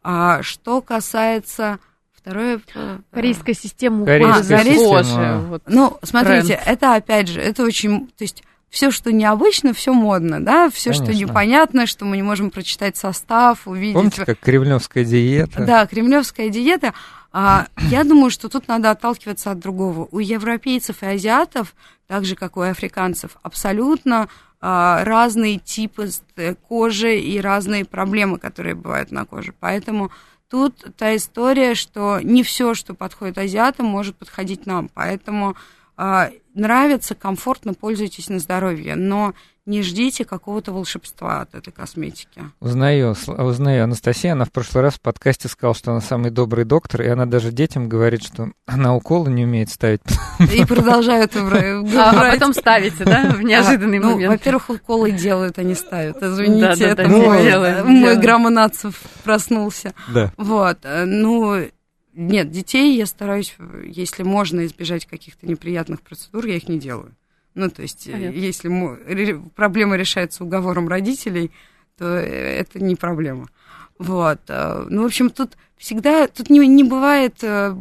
[0.03, 1.79] А, что касается
[2.22, 2.61] Второе...
[2.74, 5.38] Э, корейская система ухода за кожей.
[5.48, 6.62] Вот ну, смотрите, тренд.
[6.66, 8.09] это опять же, это очень...
[8.09, 12.50] То есть все, что необычно, все модно, да, все, что непонятно, что мы не можем
[12.50, 13.94] прочитать состав, увидеть.
[13.94, 15.64] Помните, как кремлевская диета?
[15.64, 16.94] Да, кремлевская диета.
[17.33, 20.09] А, я думаю, что тут надо отталкиваться от другого.
[20.11, 21.74] У европейцев и азиатов,
[22.06, 24.28] так же как у африканцев, абсолютно
[24.61, 29.52] а, разные типы э, кожи и разные проблемы, которые бывают на коже.
[29.59, 30.12] Поэтому
[30.51, 34.91] тут та история, что не все, что подходит азиатам, может подходить нам.
[34.93, 35.57] Поэтому
[35.97, 39.35] а, нравится, комфортно, пользуйтесь на здоровье, но
[39.70, 42.42] не ждите какого-то волшебства от этой косметики.
[42.59, 43.85] Узнаю, узнаю.
[43.85, 47.24] Анастасия, она в прошлый раз в подкасте сказала, что она самый добрый доктор, и она
[47.24, 50.00] даже детям говорит, что она уколы не умеет ставить.
[50.52, 51.94] И продолжают брать.
[51.94, 54.33] А потом ставите, да, в неожиданный а, ну, момент?
[54.33, 56.20] Во-первых, уколы делают, они ставят.
[56.20, 59.94] Извините, это мой граммонацев проснулся.
[60.09, 60.33] Да.
[60.37, 61.64] Вот, э, ну,
[62.12, 63.54] нет, детей я стараюсь,
[63.85, 67.14] если можно избежать каких-то неприятных процедур, я их не делаю.
[67.55, 68.39] Ну, то есть, Понятно.
[68.39, 71.51] если проблема решается уговором родителей,
[71.99, 73.49] то это не проблема.
[73.99, 74.41] Вот.
[74.49, 77.75] Э, ну, в общем, тут всегда, тут не, не бывает, э,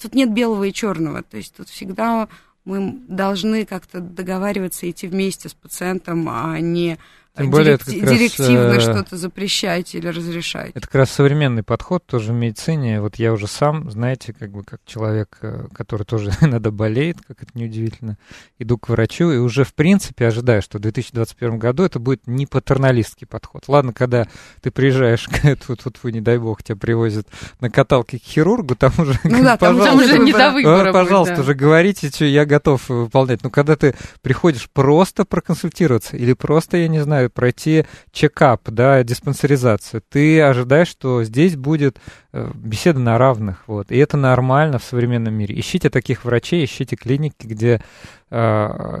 [0.00, 1.22] тут нет белого и черного.
[1.22, 2.28] То есть тут всегда
[2.64, 6.98] мы должны как-то договариваться, идти вместе с пациентом, а не
[7.36, 10.72] тем более, Директ, это директивно раз, что-то запрещать или разрешать.
[10.74, 13.00] Это как раз современный подход тоже в медицине.
[13.00, 17.42] Вот я уже сам, знаете, как бы как человек, э, который тоже иногда болеет, как
[17.42, 18.18] это неудивительно,
[18.58, 22.46] иду к врачу и уже в принципе ожидаю, что в 2021 году это будет не
[22.46, 23.64] патерналистский подход.
[23.66, 24.28] Ладно, когда
[24.60, 25.26] ты приезжаешь,
[25.66, 27.26] тут, тут вы, не дай бог, тебя привозят
[27.60, 31.34] на каталке к хирургу, там уже, ну да, там уже не до выбора «А, Пожалуйста,
[31.34, 31.50] будет, да.
[31.50, 33.42] уже говорите, что я готов выполнять.
[33.42, 40.02] Но когда ты приходишь просто проконсультироваться или просто, я не знаю, пройти чекап, да, диспансеризацию,
[40.08, 41.98] ты ожидаешь, что здесь будет
[42.32, 45.58] э, беседа на равных, вот, и это нормально в современном мире.
[45.58, 47.82] Ищите таких врачей, ищите клиники, где
[48.30, 48.36] э,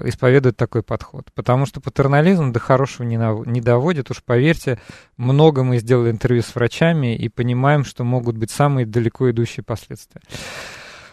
[0.04, 4.78] исповедуют такой подход, потому что патернализм до хорошего не, на, не доводит, уж поверьте,
[5.16, 10.20] много мы сделали интервью с врачами и понимаем, что могут быть самые далеко идущие последствия.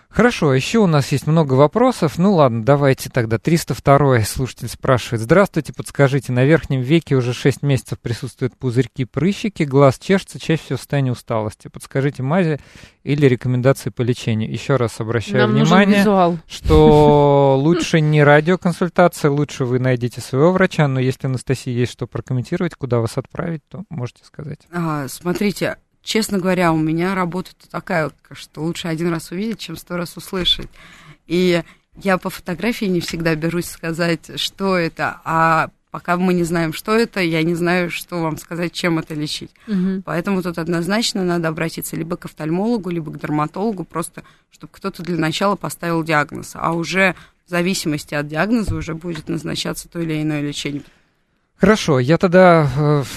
[0.10, 2.18] Хорошо, еще у нас есть много вопросов.
[2.18, 3.38] Ну ладно, давайте тогда.
[3.38, 5.22] 302 слушатель спрашивает.
[5.22, 10.78] Здравствуйте, подскажите, на верхнем веке уже 6 месяцев присутствуют пузырьки, прыщики, глаз чешется, чаще всего
[10.78, 11.68] в состоянии усталости.
[11.68, 12.60] Подскажите мази
[13.04, 14.52] или рекомендации по лечению.
[14.52, 16.04] Еще раз обращаю Нам внимание,
[16.48, 22.74] что лучше не радиоконсультация, лучше вы найдете своего врача, но если Анастасия есть что прокомментировать,
[22.74, 24.60] куда вас отправить, то можете сказать.
[24.72, 29.98] А, смотрите, честно говоря, у меня работа такая, что лучше один раз увидеть, чем сто
[29.98, 30.70] раз услышать.
[31.28, 31.64] И
[32.02, 36.96] я по фотографии не всегда берусь сказать, что это, а пока мы не знаем, что
[36.96, 39.52] это, я не знаю, что вам сказать, чем это лечить.
[39.68, 40.04] Угу.
[40.06, 45.18] Поэтому тут однозначно надо обратиться либо к офтальмологу, либо к дерматологу, просто чтобы кто-то для
[45.18, 50.42] начала поставил диагноз, а уже в зависимости от диагноза уже будет назначаться то или иное
[50.42, 50.84] лечение.
[51.60, 52.70] Хорошо, я тогда,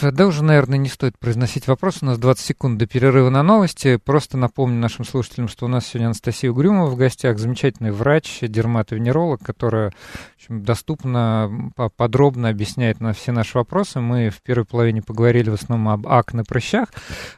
[0.02, 3.44] э, да уже, наверное, не стоит произносить вопрос, у нас 20 секунд до перерыва на
[3.44, 3.98] новости.
[4.04, 9.40] Просто напомню нашим слушателям, что у нас сегодня Анастасия Угрюмова в гостях, замечательный врач, дерматовенеролог,
[9.44, 9.92] которая
[10.36, 14.00] общем, доступно, подробно объясняет на все наши вопросы.
[14.00, 16.88] Мы в первой половине поговорили в основном об акне, прыщах,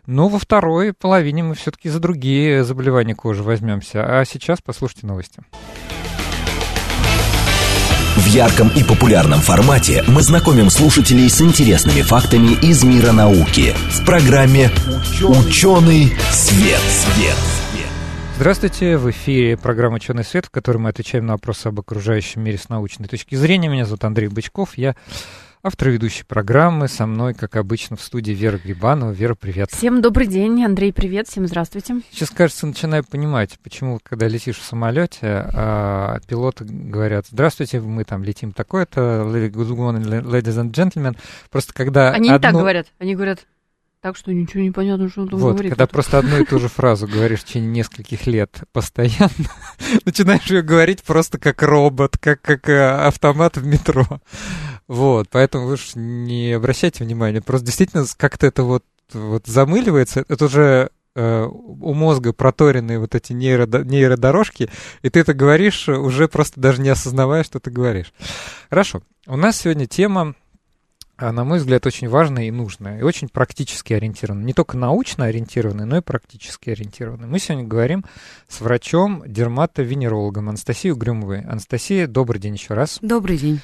[0.06, 4.20] но во второй половине мы все-таки за другие заболевания кожи возьмемся.
[4.20, 5.42] А сейчас послушайте новости.
[8.34, 14.70] Ярком и популярном формате мы знакомим слушателей с интересными фактами из мира науки в программе
[15.22, 16.80] «Ученый свет».
[16.80, 17.36] свет.
[18.34, 22.58] Здравствуйте, в эфире программа «Ученый свет», в которой мы отвечаем на вопросы об окружающем мире
[22.58, 23.68] с научной точки зрения.
[23.68, 24.96] Меня зовут Андрей Бычков, я
[25.64, 26.88] автор ведущей программы.
[26.88, 29.10] Со мной, как обычно, в студии Вера Грибанова.
[29.10, 29.70] Вера, привет.
[29.72, 32.02] Всем добрый день, Андрей, привет, всем здравствуйте.
[32.12, 38.22] Сейчас, кажется, начинаю понимать, почему, когда летишь в самолете, а, пилоты говорят, здравствуйте, мы там
[38.22, 41.16] летим такое-то, ladies and gentlemen.
[41.50, 42.36] Просто когда Они одну...
[42.36, 43.46] не так говорят, они говорят,
[44.02, 45.70] так что ничего не понятно, что он там вот, говорит.
[45.70, 49.30] когда просто одну и ту же фразу говоришь в течение нескольких лет постоянно,
[50.04, 54.04] начинаешь ее говорить просто как робот, как, как э, автомат в метро.
[54.86, 57.40] Вот, поэтому вы уж не обращайте внимания.
[57.40, 60.24] Просто действительно как-то это вот, вот замыливается.
[60.28, 64.70] Это уже э, у мозга проторенные вот эти нейро, нейродорожки,
[65.02, 68.12] и ты это говоришь, уже просто даже не осознавая, что ты говоришь.
[68.68, 69.02] Хорошо.
[69.26, 70.34] У нас сегодня тема
[71.16, 74.46] а, на мой взгляд, очень важная и нужная, и очень практически ориентированная.
[74.46, 77.28] Не только научно ориентированная, но и практически ориентированная.
[77.28, 78.04] Мы сегодня говорим
[78.48, 81.42] с врачом, дерматовенерологом Анастасией Угрюмовой.
[81.42, 82.98] Анастасия, добрый день еще раз.
[83.00, 83.60] Добрый день.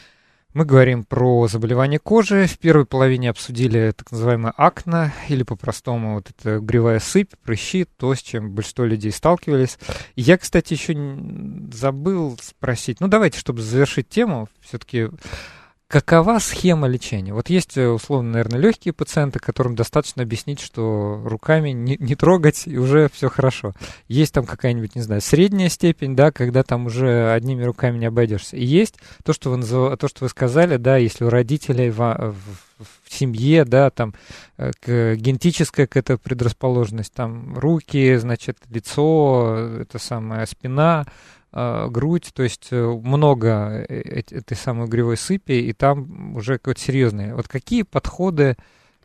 [0.52, 2.46] Мы говорим про заболевания кожи.
[2.46, 8.12] В первой половине обсудили так называемое акне, или по-простому вот эта гривая сыпь, прыщи, то,
[8.16, 9.78] с чем большинство людей сталкивались.
[10.16, 10.96] Я, кстати, еще
[11.72, 15.10] забыл спросить, ну давайте, чтобы завершить тему, все-таки
[15.90, 17.34] Какова схема лечения?
[17.34, 22.68] Вот есть, э, условно, наверное, легкие пациенты, которым достаточно объяснить, что руками не, не трогать,
[22.68, 23.74] и уже все хорошо.
[24.06, 28.56] Есть там какая-нибудь, не знаю, средняя степень, да, когда там уже одними руками не обойдешься.
[28.56, 29.98] И есть то, что вы, назов...
[29.98, 34.14] то, что вы сказали, да, если у родителей в, в, семье, да, там
[34.58, 42.42] э, к, генетическая какая-то предрасположенность, там руки, значит, лицо, это самая спина, э, грудь, то
[42.42, 47.34] есть э, много э, этой самой угревой сыпи, и там уже какое-то серьезное.
[47.34, 48.56] Вот какие подходы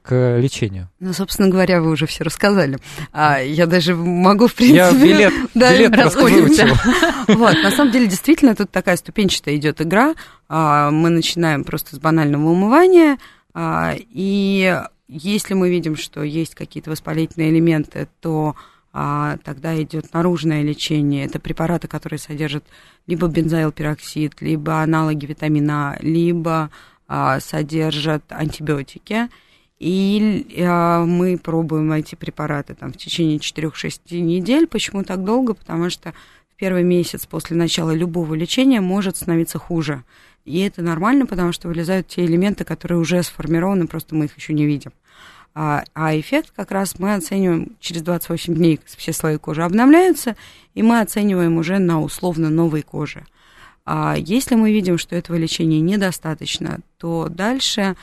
[0.03, 0.89] к лечению?
[0.99, 2.77] Ну, собственно говоря, вы уже все рассказали.
[3.12, 4.77] А я даже могу, в принципе...
[4.77, 6.67] Я билет, да, билет расходимся.
[7.27, 10.13] Вот, на самом деле, действительно, тут такая ступенчатая идет игра.
[10.47, 13.17] А, мы начинаем просто с банального умывания,
[13.55, 18.55] а, и если мы видим, что есть какие-то воспалительные элементы, то
[18.97, 21.25] а тогда идет наружное лечение.
[21.25, 22.63] Это препараты, которые содержат
[23.08, 26.69] либо бензоилпероксид, либо аналоги витамина А, либо
[27.05, 29.27] а, содержат антибиотики.
[29.79, 34.65] И а, мы пробуем эти препараты там, в течение 4-6 недель.
[34.65, 35.55] Почему так долго?
[35.55, 36.13] Потому что
[36.53, 40.05] в первый месяц после начала любого лечения может становиться хуже.
[40.45, 44.53] И это нормально, потому что вылезают те элементы, которые уже сформированы, просто мы их еще
[44.53, 44.93] не видим.
[45.57, 50.35] А, а эффект как раз мы оцениваем через 28 дней, все слои кожи обновляются,
[50.73, 53.25] и мы оцениваем уже на условно новой коже.
[53.85, 57.95] А если мы видим, что этого лечения недостаточно, то дальше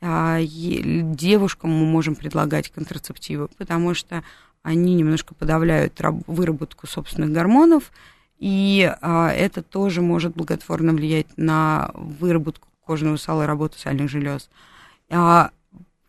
[0.00, 4.22] а, девушкам мы можем предлагать контрацептивы, потому что
[4.62, 7.90] они немножко подавляют выработку собственных гормонов,
[8.38, 14.48] и а, это тоже может благотворно влиять на выработку кожного сала и работу сальных желез.
[15.10, 15.50] А,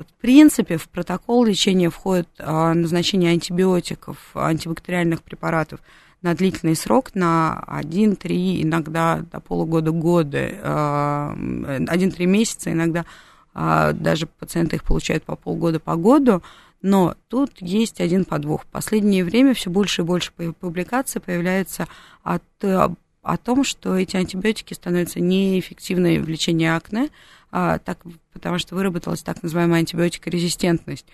[0.04, 5.80] в принципе, в протокол лечения входит а, назначение антибиотиков, антибактериальных препаратов
[6.22, 13.06] на длительный срок, на 1-3, иногда до полугода, года, 1-3 месяца, иногда
[13.54, 16.44] а, даже пациенты их получают по полгода, по году,
[16.82, 18.64] но тут есть один подвох.
[18.64, 21.88] В последнее время все больше и больше публикаций появляется
[22.24, 27.10] от, о том, что эти антибиотики становятся неэффективны в лечении акне,
[27.52, 28.00] так,
[28.34, 31.06] потому что выработалась так называемая антибиотикорезистентность.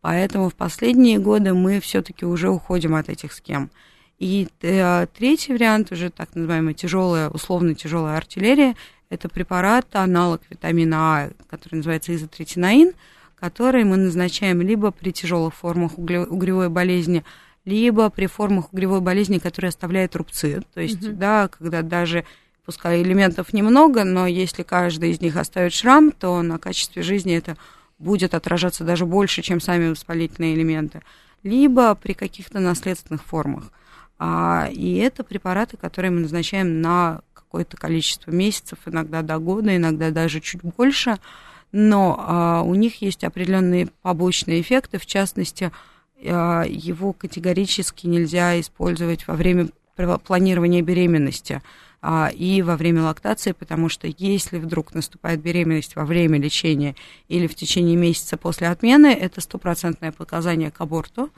[0.00, 3.70] Поэтому в последние годы мы все-таки уже уходим от этих схем.
[4.18, 8.76] И э, третий вариант, уже так называемая тяжелая, условно тяжелая артиллерия,
[9.08, 12.92] это препарат, аналог витамина А, который называется изотретинаин,
[13.34, 17.24] который мы назначаем либо при тяжелых формах угревой болезни,
[17.64, 20.62] либо при формах угревой болезни, которые оставляют рубцы.
[20.74, 21.16] То есть, угу.
[21.16, 22.24] да, когда даже
[22.64, 27.56] пускай элементов немного, но если каждый из них оставит шрам, то на качестве жизни это
[27.98, 31.02] будет отражаться даже больше, чем сами воспалительные элементы.
[31.42, 33.70] Либо при каких-то наследственных формах.
[34.18, 40.10] А, и это препараты, которые мы назначаем на какое-то количество месяцев, иногда до года, иногда
[40.10, 41.18] даже чуть больше.
[41.72, 45.72] Но а, у них есть определенные побочные эффекты, в частности,
[46.24, 49.68] а, его категорически нельзя использовать во время
[50.24, 51.62] планирования беременности
[52.02, 56.96] и во время лактации, потому что если вдруг наступает беременность во время лечения
[57.28, 61.30] или в течение месяца после отмены, это стопроцентное показание к аборту,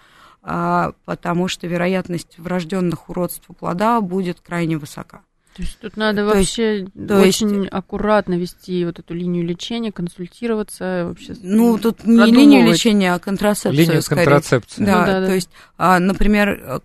[0.42, 5.22] а, потому что вероятность врожденных уродств у плода будет крайне высока.
[5.56, 7.72] То есть тут надо то вообще есть, очень есть...
[7.72, 11.34] аккуратно вести вот эту линию лечения, консультироваться вообще.
[11.42, 13.74] Ну, тут не линию лечения, а контрацепцию.
[13.74, 14.24] Линию скорее.
[14.24, 14.84] контрацепции.
[14.84, 16.80] Да, ну, да, да, то есть, а, например,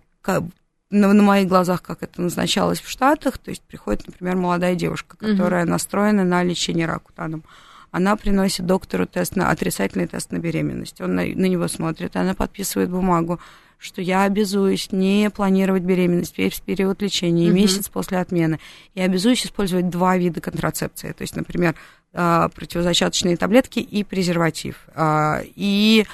[0.90, 5.16] на, на моих глазах, как это назначалось в Штатах, то есть приходит, например, молодая девушка,
[5.16, 5.70] которая угу.
[5.70, 7.44] настроена на лечение ракутаном.
[7.90, 11.00] Она приносит доктору тест на отрицательный тест на беременность.
[11.00, 13.40] Он на, на него смотрит, она подписывает бумагу,
[13.78, 17.56] что я обязуюсь не планировать беременность весь период лечения и угу.
[17.56, 18.58] месяц после отмены.
[18.94, 21.12] Я обязуюсь использовать два вида контрацепции.
[21.12, 21.74] То есть, например,
[22.12, 24.88] а, противозачаточные таблетки и презерватив.
[24.94, 26.06] А, и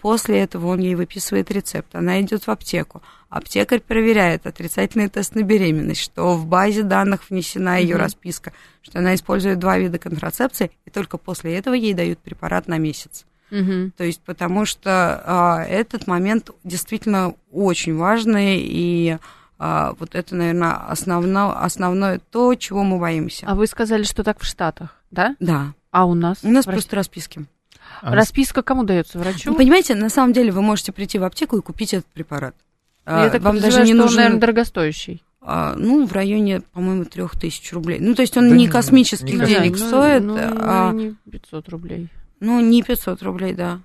[0.00, 1.94] после этого он ей выписывает рецепт.
[1.94, 3.02] Она идет в аптеку.
[3.28, 8.02] Аптекарь проверяет отрицательный тест на беременность, что в базе данных внесена ее угу.
[8.02, 8.52] расписка,
[8.82, 13.24] что она использует два вида контрацепции, и только после этого ей дают препарат на месяц.
[13.52, 13.92] Угу.
[13.96, 19.18] То есть потому что а, этот момент действительно очень важный, и
[19.58, 23.46] а, вот это, наверное, основно, основное то, чего мы боимся.
[23.46, 25.36] А вы сказали, что так в Штатах, да?
[25.38, 25.74] Да.
[25.90, 26.38] А у нас?
[26.42, 27.46] У нас просто расписки.
[28.02, 29.18] А Расписка кому дается?
[29.18, 29.50] Врачу?
[29.50, 32.54] Ну, понимаете, на самом деле вы можете прийти в аптеку и купить этот препарат.
[33.06, 34.10] Я а, так Вам даже не что нужен...
[34.10, 35.22] он, наверное, дорогостоящий.
[35.42, 37.98] А, ну, в районе, по-моему, трех тысяч рублей.
[38.00, 40.22] Ну, то есть он да не космических не денег да, ну, стоит.
[40.22, 40.92] Ну, а...
[40.92, 42.08] не 500 рублей.
[42.40, 43.80] Ну, не 500 рублей, да.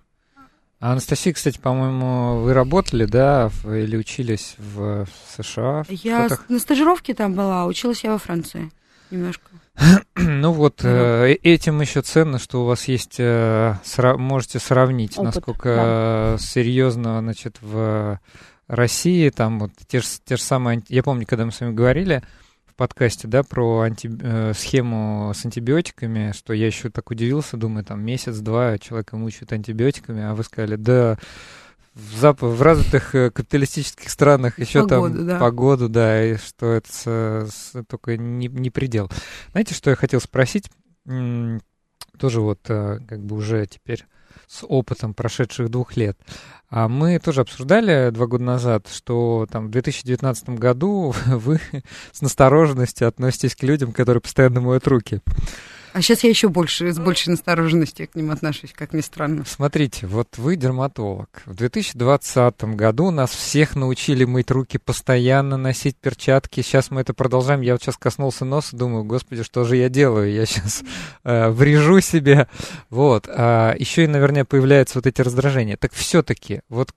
[0.79, 5.83] А Анастасия, кстати, по-моему, вы работали, да, или учились в США?
[5.83, 8.71] В я на стажировке там была, училась я во Франции
[9.09, 9.49] немножко.
[10.15, 15.35] Ну вот, э, этим еще ценно, что у вас есть, э, сра- можете сравнить, Опыт,
[15.35, 16.37] насколько да.
[16.39, 18.19] серьезно, значит, в
[18.67, 22.23] России, там вот те же, те же самые, я помню, когда мы с вами говорили
[22.65, 27.83] в подкасте, да, про анти, э, схему с антибиотиками, что я еще так удивился, думаю,
[27.85, 31.17] там месяц-два человека мучают антибиотиками, а вы сказали, да,
[31.95, 35.39] в, зап в развитых э, капиталистических странах еще погоду, там да.
[35.39, 37.47] погоду, да, и что это
[37.87, 39.09] только не, не предел.
[39.51, 40.69] Знаете, что я хотел спросить?
[41.05, 44.05] Тоже вот э, как бы уже теперь
[44.47, 46.17] с опытом прошедших двух лет.
[46.69, 51.59] А мы тоже обсуждали два года назад, что там в 2019 году вы
[52.11, 55.21] с настороженностью относитесь к людям, которые постоянно моют руки.
[55.95, 59.45] А сейчас я еще больше, с большей настороженностью к ним отношусь, как ни странно.
[59.47, 61.29] Смотрите, вот вы дерматолог.
[61.45, 66.59] В 2020 году нас всех научили мыть руки постоянно, носить перчатки.
[66.59, 67.61] Сейчас мы это продолжаем.
[67.61, 70.33] Я вот сейчас коснулся носа, думаю, господи, что же я делаю?
[70.33, 70.83] Я сейчас
[71.23, 72.49] э, врежу себе.
[72.89, 73.29] Вот.
[73.29, 75.77] А еще и, наверное, появляются вот эти раздражения.
[75.77, 76.89] Так все-таки, вот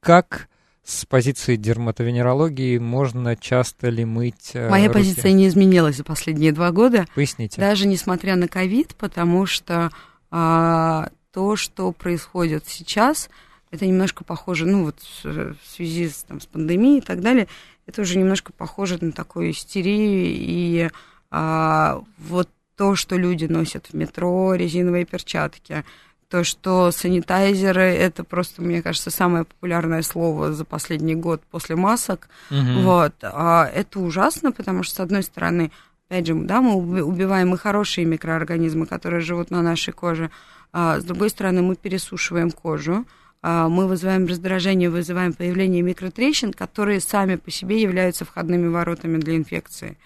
[0.00, 0.48] как
[0.88, 5.00] с позиции дерматовенерологии можно часто ли мыть э, Моя руки?
[5.00, 7.04] позиция не изменилась за последние два года.
[7.14, 7.60] Поясните.
[7.60, 9.90] Даже несмотря на ковид, потому что
[10.30, 13.28] а, то, что происходит сейчас,
[13.70, 17.48] это немножко похоже, ну вот в связи с, там, с пандемией и так далее,
[17.86, 20.88] это уже немножко похоже на такую истерию и
[21.30, 25.84] а, вот то, что люди носят в метро, резиновые перчатки,
[26.28, 32.28] то, что санитайзеры это просто, мне кажется, самое популярное слово за последний год после масок.
[32.50, 32.82] Угу.
[32.82, 33.14] Вот.
[33.22, 35.70] А это ужасно, потому что, с одной стороны,
[36.08, 40.30] опять же, да, мы убиваем и хорошие микроорганизмы, которые живут на нашей коже.
[40.72, 43.06] А с другой стороны, мы пересушиваем кожу.
[43.40, 49.36] А мы вызываем раздражение, вызываем появление микротрещин, которые сами по себе являются входными воротами для
[49.36, 49.96] инфекции.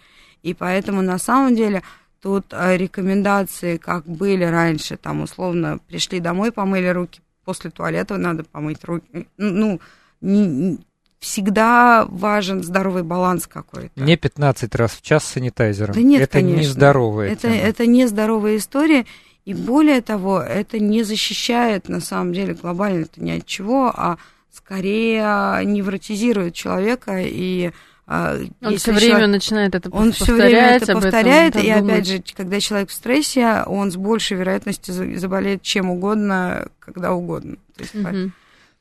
[0.42, 1.82] И поэтому на самом деле
[2.22, 8.44] Тут э, рекомендации, как были раньше, там условно пришли домой, помыли руки, после туалета надо
[8.44, 9.26] помыть руки.
[9.36, 9.80] Ну,
[10.20, 10.78] не,
[11.18, 14.00] всегда важен здоровый баланс какой-то.
[14.00, 15.94] Не 15 раз в час санитайзером.
[15.94, 16.60] Да нет, это конечно.
[16.60, 19.04] нездоровая это, это нездоровая история.
[19.44, 24.18] И более того, это не защищает, на самом деле, глобально это ни от чего, а
[24.52, 27.72] скорее невротизирует человека и а,
[28.06, 31.92] он все время человек, начинает это Он все время это повторяет, этом, и думать.
[31.92, 37.56] опять же, когда человек в стрессе, он с большей вероятностью заболеет чем угодно, когда угодно.
[37.76, 38.32] То есть, угу.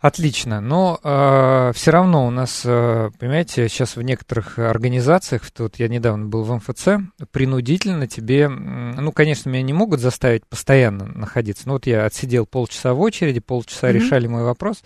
[0.01, 5.87] Отлично, но э, все равно у нас, э, понимаете, сейчас в некоторых организациях, тут я
[5.87, 6.87] недавно был в МФЦ,
[7.29, 12.95] принудительно тебе, ну, конечно, меня не могут заставить постоянно находиться, но вот я отсидел полчаса
[12.95, 13.93] в очереди, полчаса mm-hmm.
[13.93, 14.81] решали мой вопрос,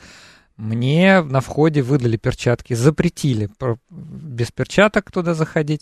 [0.57, 3.49] мне на входе выдали перчатки, запретили
[3.89, 5.81] без перчаток туда заходить.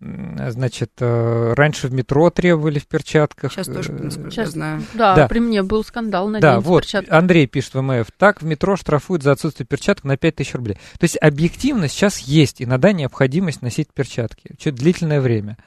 [0.00, 3.52] Значит, э, раньше в метро требовали в перчатках.
[3.52, 4.82] Сейчас тоже, насколько Сейчас, я знаю.
[4.94, 7.12] Да, да, при мне был скандал на Да, вот, перчатках.
[7.12, 10.78] Андрей пишет в МФ, так в метро штрафуют за отсутствие перчаток на 5000 рублей.
[10.98, 15.58] То есть объективно сейчас есть иногда необходимость носить перчатки, что длительное время.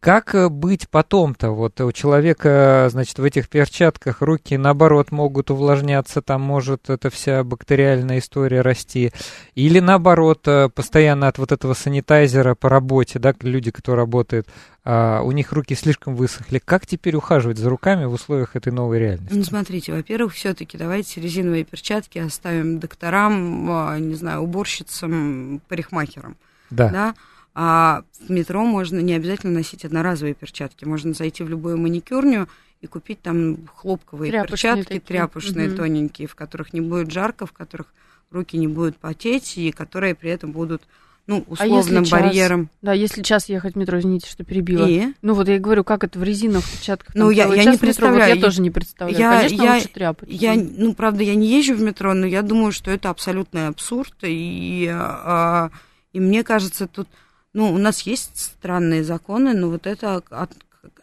[0.00, 1.50] Как э, быть потом-то?
[1.50, 7.42] Вот у человека, значит, в этих перчатках руки, наоборот, могут увлажняться, там может эта вся
[7.42, 9.12] бактериальная история расти.
[9.56, 14.46] Или, наоборот, э, постоянно от вот этого санитайзера по работе, да, люди, кто работает,
[14.84, 16.62] а, у них руки слишком высохли.
[16.64, 19.34] Как теперь ухаживать за руками в условиях этой новой реальности?
[19.34, 26.36] Ну, смотрите, во-первых, все-таки давайте резиновые перчатки оставим докторам, а, не знаю, уборщицам, парикмахерам.
[26.70, 26.88] Да.
[26.88, 27.14] да?
[27.54, 30.84] А в метро можно не обязательно носить одноразовые перчатки.
[30.84, 32.48] Можно зайти в любую маникюрню
[32.80, 35.00] и купить там хлопковые тряпочные перчатки, такие.
[35.00, 35.76] тряпочные, угу.
[35.76, 37.92] тоненькие, в которых не будет жарко, в которых
[38.30, 40.82] руки не будут потеть, и которые при этом будут
[41.28, 42.66] ну, а условным а барьером.
[42.66, 44.86] Час, да, если час ехать в метро, извините, что перебила.
[44.86, 45.12] И?
[45.20, 47.14] Ну, вот я говорю, как это в резиновых перчатках?
[47.14, 48.16] Ну, я, я не представляю.
[48.16, 49.18] Метро, вот я тоже не представляю.
[49.18, 50.28] Я, Конечно, я, лучше тряпать.
[50.30, 54.14] Я, ну, правда, я не езжу в метро, но я думаю, что это абсолютный абсурд.
[54.22, 55.70] И, а,
[56.14, 57.08] и мне кажется, тут
[57.54, 60.22] ну, у нас есть странные законы, но вот это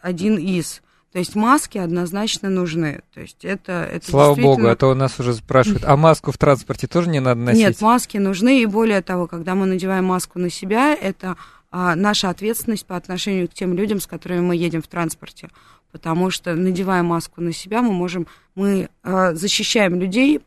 [0.00, 0.82] один из.
[1.12, 3.00] То есть маски однозначно нужны.
[3.14, 6.36] То есть это, это Слава богу, а то у нас уже спрашивают, а маску в
[6.36, 7.60] транспорте тоже не надо носить?
[7.60, 11.36] Нет, маски нужны, и более того, когда мы надеваем маску на себя, это
[11.70, 15.48] а, наша ответственность по отношению к тем людям, с которыми мы едем в транспорте.
[15.90, 20.42] Потому что, надевая маску на себя, мы можем, мы а, защищаем людей,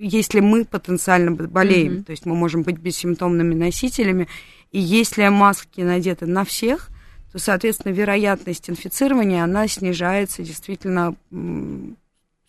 [0.00, 1.92] если мы потенциально болеем.
[1.92, 2.04] Mm-hmm.
[2.04, 4.26] То есть мы можем быть бессимптомными носителями,
[4.72, 6.88] и если маски надеты на всех,
[7.32, 11.14] то, соответственно, вероятность инфицирования, она снижается действительно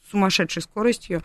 [0.10, 1.22] сумасшедшей скоростью.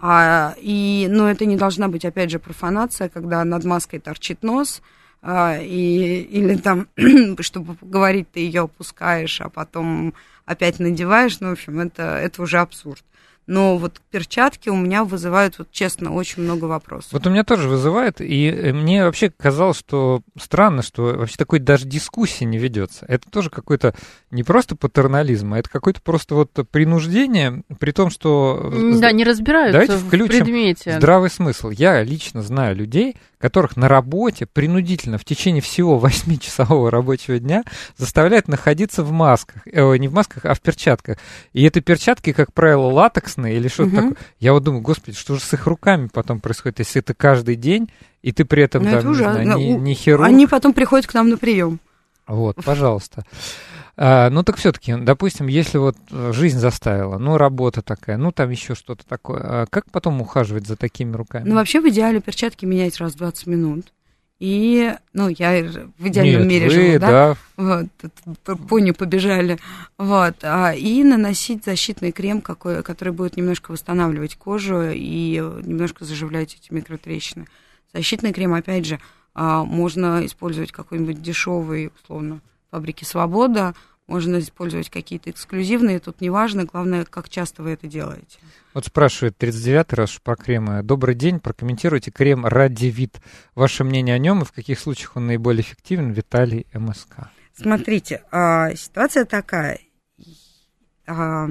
[0.00, 4.80] А, и, но это не должна быть, опять же, профанация, когда над маской торчит нос,
[5.22, 6.86] а, и, или там,
[7.40, 11.40] чтобы поговорить, ты ее опускаешь, а потом опять надеваешь.
[11.40, 13.02] Ну, в общем, это, это уже абсурд
[13.48, 17.12] но вот перчатки у меня вызывают, вот честно, очень много вопросов.
[17.12, 21.58] Вот у меня тоже вызывает, и э, мне вообще казалось, что странно, что вообще такой
[21.58, 23.06] даже дискуссии не ведется.
[23.08, 23.94] Это тоже какой-то
[24.30, 28.70] не просто патернализм, а это какое-то просто вот принуждение, при том, что...
[28.70, 30.98] Э, да, не разбираются Давайте в предмете.
[30.98, 31.70] здравый смысл.
[31.70, 37.64] Я лично знаю людей, которых на работе принудительно в течение всего 8-часового рабочего дня
[37.96, 41.18] заставляют находиться в масках, э, не в масках, а в перчатках.
[41.52, 43.96] И это перчатки, как правило, латексные или что-то угу.
[43.96, 44.16] такое.
[44.40, 47.90] Я вот думаю, господи, что же с их руками потом происходит, если это каждый день,
[48.22, 50.26] и ты при этом, ну, да, не, знаю, не, не хирург.
[50.26, 51.80] Они потом приходят к нам на прием.
[52.26, 53.24] Вот, пожалуйста.
[54.00, 58.76] А, ну так все-таки, допустим, если вот жизнь заставила, ну работа такая, ну там еще
[58.76, 61.48] что-то такое, а как потом ухаживать за такими руками?
[61.48, 63.92] Ну вообще в идеале перчатки менять раз в 20 минут.
[64.38, 65.64] И, ну, я
[65.98, 67.08] в идеальном Нет, мире вы, живу, да?
[67.08, 67.36] да?
[67.56, 67.86] Вот,
[68.68, 69.58] пони побежали.
[69.96, 76.54] Вот, а, и наносить защитный крем, какой, который будет немножко восстанавливать кожу и немножко заживлять
[76.54, 77.46] эти микротрещины.
[77.92, 79.00] Защитный крем, опять же,
[79.34, 82.40] можно использовать какой-нибудь дешевый, условно,
[82.70, 83.74] фабрики «Свобода»,
[84.08, 88.38] можно использовать какие-то эксклюзивные, тут не важно, главное, как часто вы это делаете.
[88.72, 90.82] Вот спрашивает 39-й раз про кремы.
[90.82, 93.20] Добрый день, прокомментируйте крем Радивит.
[93.54, 96.12] Ваше мнение о нем и в каких случаях он наиболее эффективен?
[96.12, 97.30] Виталий МСК.
[97.54, 99.80] Смотрите, а, ситуация такая.
[101.06, 101.48] А,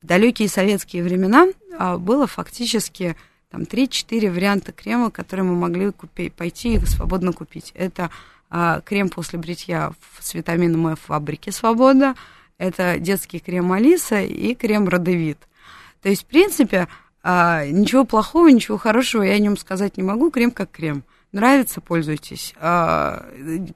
[0.00, 3.16] в далекие советские времена а, было фактически
[3.50, 7.72] там 3-4 варианта крема, которые мы могли купить, пойти и свободно купить.
[7.74, 8.10] Это
[8.56, 12.14] а, крем после бритья с витамином F фабрики «Свобода»,
[12.56, 15.38] это детский крем Алиса и крем Родовит.
[16.02, 16.86] То есть, в принципе,
[17.24, 20.30] а, ничего плохого, ничего хорошего я о нем сказать не могу.
[20.30, 21.02] Крем как крем.
[21.32, 22.54] Нравится, пользуйтесь.
[22.60, 23.26] А,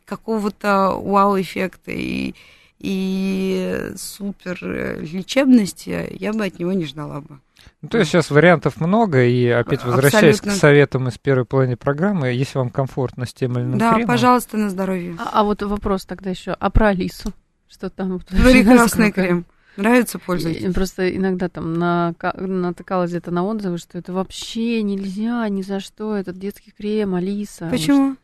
[0.04, 2.36] какого-то вау-эффекта и,
[2.78, 4.58] и супер
[5.00, 7.40] лечебности я бы от него не ждала бы.
[7.82, 10.52] Ну, то есть сейчас вариантов много, и опять возвращаясь Абсолютно.
[10.52, 14.08] к советам из первой половины программы, если вам комфортно с тем или иным Да, кремом,
[14.08, 15.16] пожалуйста, на здоровье.
[15.18, 17.32] А, а вот вопрос тогда еще, а про Алису?
[17.68, 18.20] Что там?
[18.20, 19.44] Прекрасный крем.
[19.76, 20.74] Нравится, пользуйтесь.
[20.74, 26.16] Просто иногда там на, натыкалась где-то на отзывы, что это вообще нельзя, ни за что,
[26.16, 27.68] этот детский крем, Алиса.
[27.70, 28.16] Почему?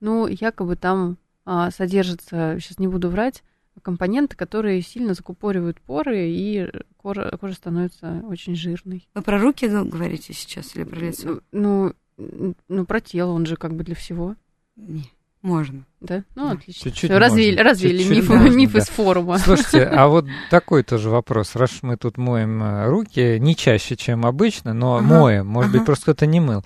[0.00, 3.44] Ну, якобы там а, содержится, сейчас не буду врать,
[3.82, 9.08] компоненты, которые сильно закупоривают поры, и кожа, кожа становится очень жирной.
[9.14, 11.40] Вы про руки говорите сейчас или про лицо?
[11.52, 14.36] Ну, ну, про тело, он же как бы для всего.
[14.76, 15.04] Не,
[15.42, 15.84] можно.
[16.00, 16.24] Да?
[16.34, 16.52] Ну, да.
[16.52, 16.90] отлично.
[16.90, 18.78] Чуть-чуть Всё, развили, развили чуть-чуть миф, можно, миф да.
[18.78, 19.38] из форума.
[19.38, 21.54] Слушайте, а вот такой тоже вопрос.
[21.54, 25.04] Раз мы тут моем э, руки, не чаще, чем обычно, но ага.
[25.04, 25.78] моем, может ага.
[25.78, 26.64] быть, просто кто-то не мыл.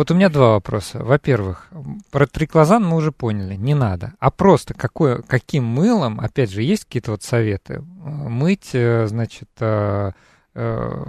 [0.00, 1.04] Вот у меня два вопроса.
[1.04, 1.68] Во-первых,
[2.10, 4.14] про триклозан мы уже поняли, не надо.
[4.18, 7.82] А просто какое, каким мылом, опять же, есть какие-то вот советы?
[7.82, 9.50] Мыть, э, значит...
[9.58, 10.12] Э,
[10.54, 11.04] э,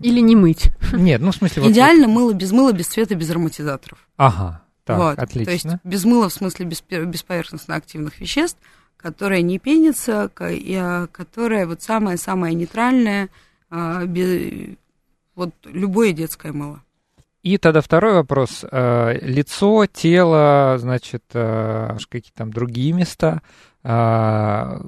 [0.00, 0.70] Или не мыть.
[0.92, 1.68] Нет, ну в смысле...
[1.68, 3.98] Идеально вот, мыло без мыла, без цвета, без ароматизаторов.
[4.16, 5.44] Ага, так, вот, отлично.
[5.44, 8.60] То есть без мыла, в смысле без, без поверхностно активных веществ,
[8.96, 13.28] которая не пенится, а, которая вот самая-самая нейтральная,
[13.70, 14.02] а,
[15.34, 16.80] вот любое детское мыло.
[17.46, 18.64] И тогда второй вопрос.
[18.68, 23.40] Э, лицо, тело, значит, э, какие там другие места.
[23.84, 24.80] Э,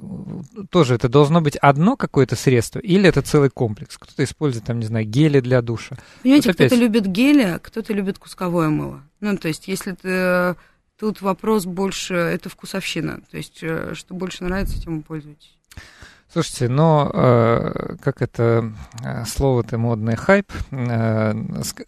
[0.69, 3.97] тоже это должно быть одно какое-то средство или это целый комплекс?
[3.97, 5.95] Кто-то использует, там, не знаю, гели для душа.
[6.21, 6.67] Понимаете, вот опять...
[6.67, 9.03] кто-то любит гели, а кто-то любит кусковое мыло.
[9.21, 10.57] Ну, то есть, если ты...
[10.99, 13.21] Тут вопрос больше, это вкусовщина.
[13.31, 15.57] То есть, что больше нравится, тем и пользуйтесь.
[16.31, 18.71] Слушайте, но э, как это
[19.03, 21.33] э, слово-то модное хайп, э,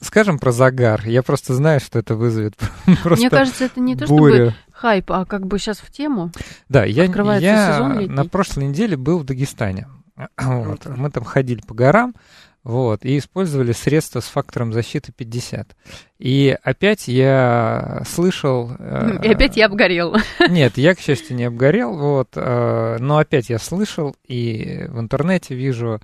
[0.02, 1.06] скажем про загар.
[1.06, 2.56] Я просто знаю, что это вызовет
[3.04, 6.32] просто Мне кажется, это не то чтобы хайп, а как бы сейчас в тему.
[6.70, 9.88] Да, я, я на прошлой неделе был в Дагестане.
[10.38, 10.86] Вот.
[10.86, 12.16] Мы там ходили по горам,
[12.64, 15.76] вот, и использовали средства с фактором защиты 50.
[16.20, 18.72] И опять я слышал...
[18.78, 20.16] Э, и опять я обгорел.
[20.50, 25.56] Нет, я, к счастью, не обгорел, вот, э, но опять я слышал и в интернете
[25.56, 26.02] вижу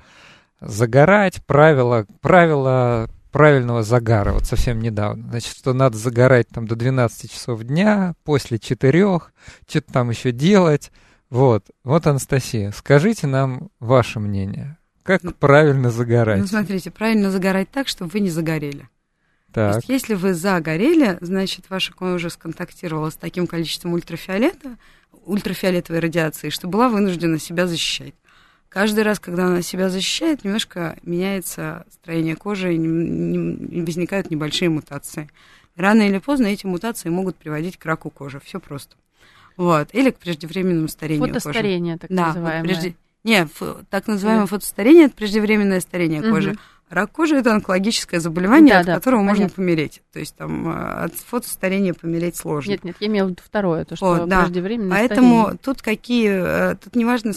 [0.60, 5.30] загорать, правила, правила правильного загара, вот совсем недавно.
[5.30, 9.20] Значит, что надо загорать там до 12 часов дня, после 4,
[9.68, 10.92] что-то там еще делать.
[11.30, 14.78] Вот, вот, Анастасия, скажите нам ваше мнение.
[15.08, 16.42] Как ну, правильно загорать?
[16.42, 18.90] Ну, смотрите, правильно загорать так, чтобы вы не загорели.
[19.54, 19.72] Так.
[19.72, 24.76] То есть, если вы загорели, значит, ваша кожа сконтактировала с таким количеством ультрафиолета,
[25.26, 28.16] ультрафиолетовой радиации, что была вынуждена себя защищать.
[28.68, 32.88] Каждый раз, когда она себя защищает, немножко меняется строение кожи, и не,
[33.38, 35.30] не, возникают небольшие мутации.
[35.78, 38.42] Рано или поздно эти мутации могут приводить к раку кожи.
[38.44, 38.98] Все просто.
[39.56, 39.88] Вот.
[39.94, 42.08] Или к преждевременному старению Фотостарение, кожи.
[42.10, 42.64] так да, называемое.
[42.64, 42.96] Прежде...
[43.24, 43.48] Не,
[43.90, 44.50] так называемое да.
[44.50, 46.30] фотостарение– это преждевременное старение угу.
[46.30, 46.58] кожи.
[46.90, 49.44] Рак кожи– это онкологическое заболевание, да, от да, которого понятно.
[49.44, 50.02] можно помереть.
[50.14, 52.72] То есть там э, от фотостарения помереть сложно.
[52.72, 54.44] Нет, нет, я имела в виду второе, то, что вот, да.
[54.44, 55.60] преждевременное Поэтому старение.
[55.62, 57.34] тут какие, э, тут неважно,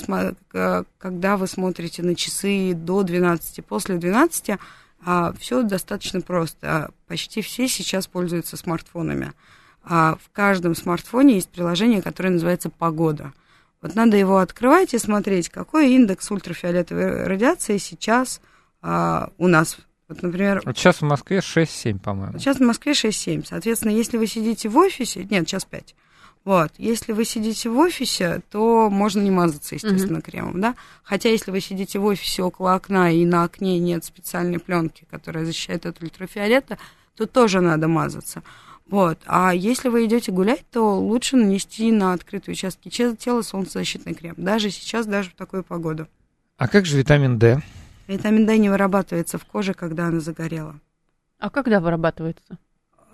[0.99, 4.59] когда вы смотрите на часы до 12, после 12,
[5.05, 6.91] а все достаточно просто.
[7.09, 9.33] Почти все сейчас пользуются смартфонами.
[9.83, 13.33] А в каждом смартфоне есть приложение, которое называется «Погода».
[13.83, 18.41] Вот надо его открывать и смотреть, какой индекс ультрафиолетовой радиации сейчас
[18.83, 19.78] а, у нас.
[20.09, 20.61] Вот, например...
[20.64, 22.39] Вот сейчас в Москве 6-7, по-моему.
[22.39, 23.47] Сейчас в Москве 6-7.
[23.47, 25.26] Соответственно, если вы сидите в офисе...
[25.31, 25.95] Нет, сейчас 5.
[26.45, 26.72] Вот.
[26.78, 30.22] Если вы сидите в офисе, то можно не мазаться, естественно, uh-huh.
[30.22, 30.74] кремом, да.
[31.03, 35.45] Хотя, если вы сидите в офисе около окна, и на окне нет специальной пленки, которая
[35.45, 36.78] защищает от ультрафиолета,
[37.14, 38.43] то тоже надо мазаться.
[38.91, 39.20] Вот.
[39.26, 44.34] А если вы идете гулять, то лучше нанести на открытые участки тела солнцезащитный крем.
[44.36, 46.09] Даже сейчас, даже в такую погоду.
[46.57, 47.62] А как же витамин D?
[48.09, 50.80] Витамин D не вырабатывается в коже, когда она загорела.
[51.38, 52.59] А когда вырабатывается?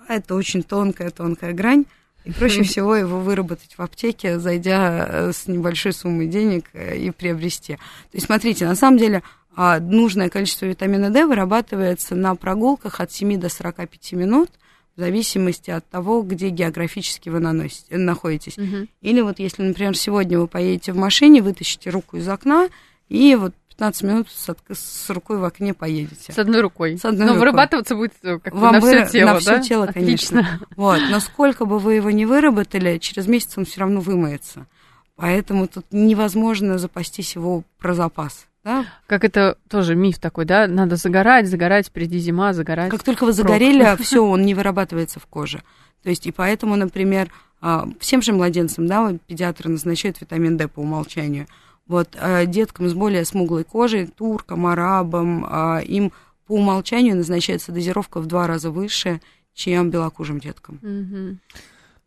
[0.08, 1.84] Это очень тонкая, тонкая грань.
[2.24, 7.10] И проще всего его выработать в аптеке, зайдя э, с небольшой суммой денег э, и
[7.10, 7.74] приобрести.
[7.76, 9.22] То есть, смотрите, на самом деле
[9.54, 14.50] а, нужное количество витамина D вырабатывается на прогулках от 7 до 45 минут–
[14.96, 18.56] в зависимости от того, где географически вы наносите, находитесь.
[18.56, 18.86] Угу.
[19.02, 22.68] Или вот если, например, сегодня вы поедете в машине, вытащите руку из окна
[23.08, 26.32] и вот 15 минут с, с рукой в окне поедете.
[26.32, 26.96] С одной рукой.
[26.98, 27.40] С одной Но рукой.
[27.40, 29.10] вырабатываться будет э, как Вам на все вы...
[29.10, 29.60] тело, На все да?
[29.60, 30.40] тело, конечно.
[30.40, 30.68] Отлично.
[30.76, 31.00] Вот.
[31.10, 34.66] Но сколько бы вы его не выработали, через месяц он все равно вымоется.
[35.14, 38.46] Поэтому тут невозможно запастись его про запас.
[38.66, 38.84] Да?
[39.06, 40.66] Как это тоже миф такой, да?
[40.66, 42.90] Надо загорать, загорать, впереди зима, загорать.
[42.90, 45.62] Как только вы загорели, все, он не вырабатывается в коже.
[46.02, 50.80] То есть, и поэтому, например, а, всем же младенцам, да, педиатры назначают витамин D по
[50.80, 51.46] умолчанию.
[51.86, 56.10] Вот а, деткам с более смуглой кожей, туркам, арабам, а, им
[56.48, 59.20] по умолчанию назначается дозировка в два раза выше,
[59.54, 60.80] чем белокожим деткам.
[60.82, 61.38] Угу.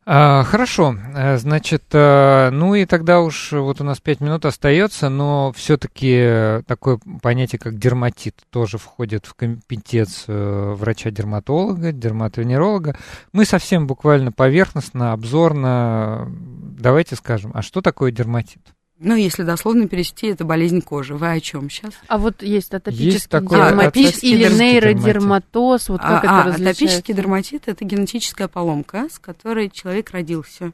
[0.05, 5.09] А, хорошо, э, значит, э, ну и тогда уж вот у нас пять минут остается,
[5.09, 12.95] но все-таки такое понятие, как дерматит, тоже входит в компетенцию врача-дерматолога, дерматовенеролога.
[13.33, 18.61] Мы совсем буквально поверхностно, обзорно, давайте скажем, а что такое дерматит?
[19.01, 21.15] Ну, если дословно перевести, это болезнь кожи.
[21.15, 21.93] Вы о чем сейчас?
[22.07, 25.87] А вот есть атопический есть дерматит или нейродерматоз.
[25.87, 30.73] Вот как а, это а, атопический дерматит– это генетическая поломка, с которой человек родился.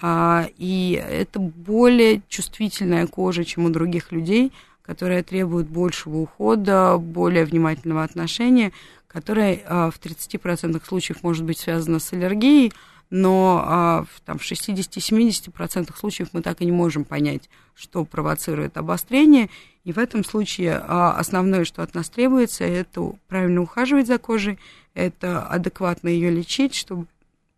[0.00, 4.52] А, и это более чувствительная кожа, чем у других людей,
[4.82, 8.72] которая требует большего ухода, более внимательного отношения,
[9.06, 12.72] которая а, в 30% случаев может быть связана с аллергией,
[13.10, 19.48] но а, там, в 60-70% случаев мы так и не можем понять, что провоцирует обострение.
[19.84, 24.58] И в этом случае а, основное, что от нас требуется, это правильно ухаживать за кожей,
[24.94, 27.06] это адекватно ее лечить, чтобы,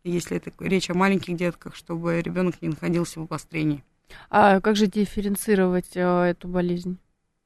[0.05, 3.83] если это речь о маленьких детках, чтобы ребенок не находился в обострении.
[4.31, 6.99] А как же дифференцировать э, эту болезнь?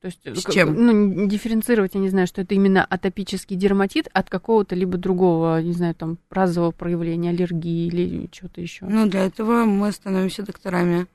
[0.02, 0.74] То есть, С чем?
[0.74, 5.72] Ну, дифференцировать, я не знаю, что это именно атопический дерматит от какого-то либо другого, не
[5.72, 8.84] знаю, там, разового проявления аллергии или чего-то еще.
[8.84, 11.06] Ну, для этого мы становимся докторами.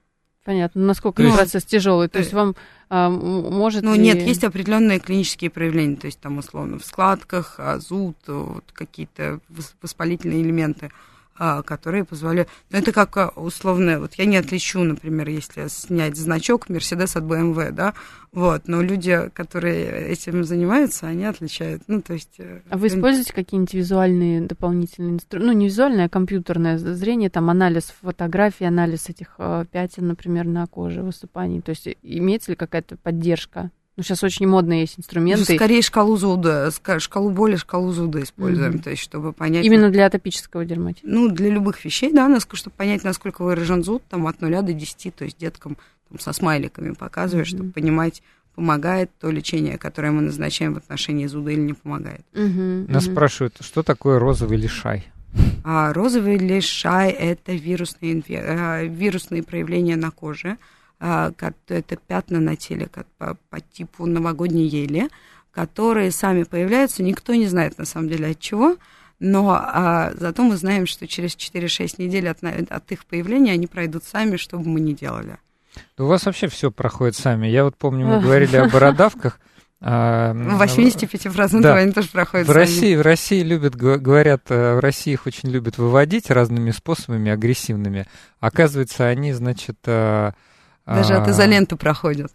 [0.45, 0.85] Понятно.
[0.85, 2.07] Насколько ну, процесс тяжелый?
[2.07, 2.55] То есть вам
[2.89, 3.83] а, может.
[3.83, 3.99] Ну, ли...
[3.99, 9.41] нет, есть определенные клинические проявления, то есть там условно в складках, зуд, вот, какие-то
[9.81, 10.91] воспалительные элементы.
[11.39, 12.49] А, которые позволяют...
[12.71, 17.25] Ну, это как а, условно, вот я не отличу, например, если снять значок Мерседес от
[17.25, 17.93] BMW, да,
[18.31, 22.39] вот, но люди, которые этим занимаются, они отличают, ну, то есть...
[22.39, 27.51] Э, а вы используете какие-нибудь визуальные дополнительные инструменты, ну, не визуальное, а компьютерное зрение, там,
[27.51, 32.97] анализ фотографий, анализ этих э, пятен, например, на коже, высыпаний, то есть имеется ли какая-то
[32.97, 35.43] поддержка ну, сейчас очень модно есть инструменты.
[35.49, 36.69] Ну, скорее шкалу зуда,
[36.99, 38.83] шкалу боли, шкалу зуда используем, mm-hmm.
[38.83, 39.65] то есть чтобы понять...
[39.65, 41.07] Именно для атопического дерматита?
[41.07, 45.15] Ну, для любых вещей, да, чтобы понять, насколько выражен зуд, там, от нуля до 10,
[45.15, 45.77] то есть деткам
[46.09, 47.55] там, со смайликами показываешь, mm-hmm.
[47.55, 48.21] чтобы понимать,
[48.53, 52.21] помогает то лечение, которое мы назначаем в отношении зуда или не помогает.
[52.33, 52.91] Mm-hmm.
[52.91, 53.11] Нас mm-hmm.
[53.11, 55.07] спрашивают, что такое розовый лишай?
[55.63, 58.43] А, розовый лишай– это вирусные, инфе...
[58.45, 60.57] Э, вирусные проявления на коже–
[60.99, 65.09] это пятна на теле как по, по типу новогодней ели,
[65.51, 68.77] которые сами появляются, никто не знает на самом деле от чего,
[69.19, 74.03] но а, зато мы знаем, что через 4-6 недель от, от их появления они пройдут
[74.03, 75.37] сами, что бы мы ни делали.
[75.97, 77.47] Да у вас вообще все проходит сами.
[77.47, 79.39] Я вот помню, мы говорили о бородавках.
[79.79, 81.75] А, в 85% да.
[81.75, 82.57] они тоже проходят в сами.
[82.57, 88.07] России, в России любят, говорят, э, в России их очень любят выводить разными способами агрессивными.
[88.39, 90.31] Оказывается, они, значит, э,
[90.88, 92.31] даже от а, изоленты проходят.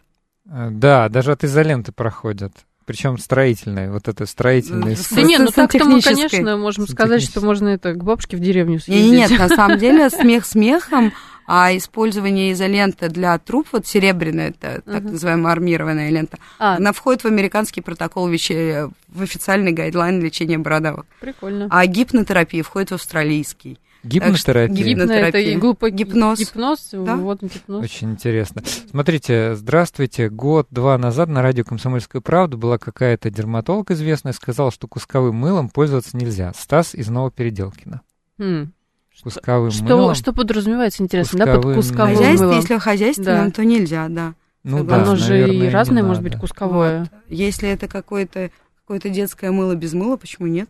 [0.46, 2.52] Э, да, даже от изоленты проходят.
[2.84, 4.96] Причем строительные, вот это строительные.
[5.12, 8.80] Да нет, ну так-то мы, конечно, можем сказать, что можно это к бабушке в деревню
[8.80, 9.12] съездить.
[9.12, 11.12] Нет, на самом деле смех смехом,
[11.46, 16.76] а использование изоленты для труб, вот серебряная, это так называемая армированная лента, а.
[16.76, 21.06] она входит в американский протокол в официальный гайдлайн лечения бородавок.
[21.20, 21.68] Прикольно.
[21.70, 23.78] А гипнотерапия входит в австралийский.
[24.04, 24.74] Гипнотерапия.
[24.74, 25.50] Гипнотерапия.
[25.52, 25.90] Это глупо...
[25.90, 26.40] гипноз.
[26.40, 27.16] Гипноз, да?
[27.16, 27.84] вот гипноз.
[27.84, 28.62] Очень интересно.
[28.90, 30.28] Смотрите, здравствуйте.
[30.28, 36.16] Год-два назад на радио «Комсомольская правда» была какая-то дерматолог известная, сказала, что кусковым мылом пользоваться
[36.16, 36.52] нельзя.
[36.54, 38.00] Стас из Новопеределкина.
[38.38, 38.72] Хм.
[39.22, 40.14] Кусковым что, мылом.
[40.14, 42.60] Что подразумевается, интересно, кусковым да, под кусковым Хозяйство, мылом?
[42.60, 43.50] Если хозяйственным, да.
[43.50, 44.34] то нельзя, да.
[44.64, 47.00] Ну да, Оно же и разное может быть кусковое.
[47.00, 47.08] Вот.
[47.28, 48.50] Если это какое-то
[48.80, 50.68] какое-то детское мыло без мыла, почему нет?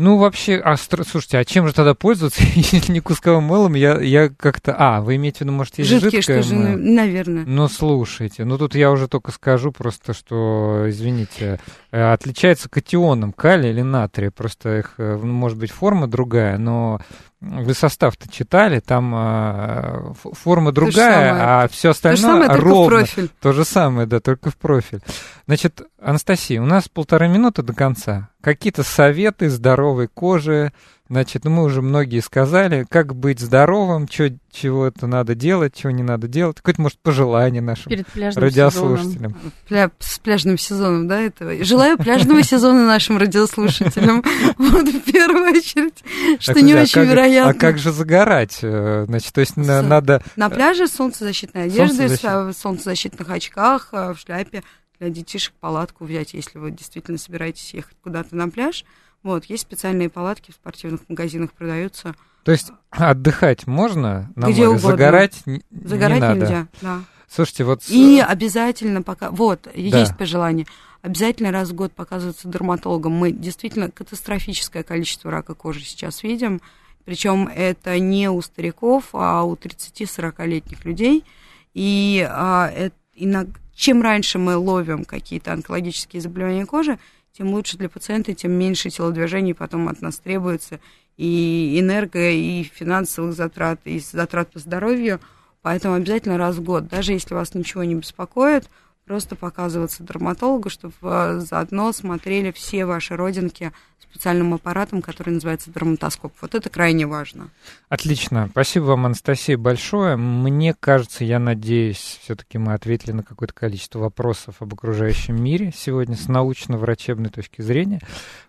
[0.00, 3.74] Ну, вообще, а, слушайте, а чем же тогда пользоваться, если не кусковым мылом?
[3.74, 4.74] Я, я как-то...
[4.78, 6.68] А, вы имеете в виду, может, есть Жидкие, жидкое что мыло?
[6.70, 7.44] Же, наверное.
[7.44, 13.72] Ну, слушайте, ну тут я уже только скажу просто, что, извините, э, отличается катионом калия
[13.72, 14.30] или натрия.
[14.30, 17.02] Просто их, э, может быть, форма другая, но
[17.40, 22.84] вы состав-то читали, там э, форма другая, а все остальное то же самое, ровно.
[22.84, 23.30] в профиль.
[23.40, 25.00] То же самое, да, только в профиль.
[25.46, 28.28] Значит, Анастасия, у нас полторы минуты до конца.
[28.42, 30.72] Какие-то советы здоровой кожи,
[31.10, 35.90] Значит, ну мы уже многие сказали, как быть здоровым, чё, чего это надо делать, чего
[35.90, 36.58] не надо делать.
[36.58, 39.36] Какое-то, может, пожелание нашим Перед радиослушателям.
[39.66, 41.64] Пля с пляжным сезоном, да, этого?
[41.64, 44.22] Желаю пляжного сезона нашим радиослушателям.
[44.56, 46.04] Вот в первую очередь,
[46.38, 47.50] что не а очень вероятно.
[47.50, 48.60] А как же загорать?
[48.62, 50.22] Э, значит, то есть надо...
[50.36, 54.62] На пляже солнцезащитной одежды, в солнцезащитных очках, э, в шляпе.
[55.00, 58.84] Для детишек палатку взять, если вы действительно собираетесь ехать куда-то на пляж–
[59.22, 62.14] вот, есть специальные палатки в спортивных магазинах продаются.
[62.44, 64.90] То есть отдыхать можно на Где море, угодно.
[64.90, 66.40] загорать, загорать не надо.
[66.40, 67.00] нельзя, да.
[67.28, 67.82] Слушайте, вот...
[67.88, 69.30] И обязательно пока...
[69.30, 69.70] Вот, да.
[69.72, 70.66] есть пожелание.
[71.02, 73.12] Обязательно раз в год показываться дерматологом.
[73.12, 76.60] Мы действительно катастрофическое количество рака кожи сейчас видим.
[77.04, 81.24] Причем это не у стариков, а у 30-40-летних людей.
[81.72, 83.32] И, а, это, и
[83.74, 86.98] чем раньше мы ловим какие-то онкологические заболевания кожи,
[87.32, 90.80] тем лучше для пациента, тем меньше телодвижений потом от нас требуется,
[91.16, 95.20] и энерго, и финансовых затрат, и затрат по здоровью.
[95.62, 98.68] Поэтому обязательно раз в год, даже если вас ничего не беспокоит,
[99.10, 106.32] просто показываться дерматологу, чтобы э, заодно смотрели все ваши родинки специальным аппаратом, который называется дерматоскоп.
[106.40, 107.50] Вот это крайне важно.
[107.88, 108.48] Отлично.
[108.52, 110.16] Спасибо вам, Анастасия, большое.
[110.16, 116.14] Мне кажется, я надеюсь, все-таки мы ответили на какое-то количество вопросов об окружающем мире сегодня
[116.14, 118.00] с научно-врачебной точки зрения.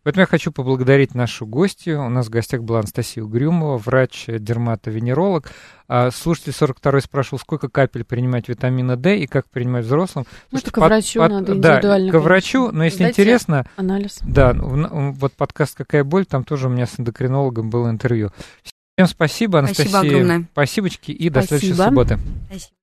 [0.04, 2.06] Поэтому я хочу поблагодарить нашу гостью.
[2.06, 5.52] У нас в гостях была Анастасия Угрюмова, врач-дерматовенеролог.
[5.94, 10.26] А слушатель 42 спрашивал, сколько капель принимать витамина D и как принимать взрослым.
[10.50, 12.12] Ну, Слушайте, к врачу под, надо индивидуально.
[12.14, 13.66] Да, к врачу, но если Дайте интересно...
[13.76, 14.20] Анализ.
[14.22, 18.32] Да, вот подкаст «Какая боль», там тоже у меня с эндокринологом было интервью.
[18.96, 19.90] Всем спасибо, Анастасия.
[19.90, 20.48] Спасибо огромное.
[20.54, 21.42] Спасибочки и спасибо.
[21.42, 22.20] до следующей субботы.
[22.48, 22.81] Спасибо.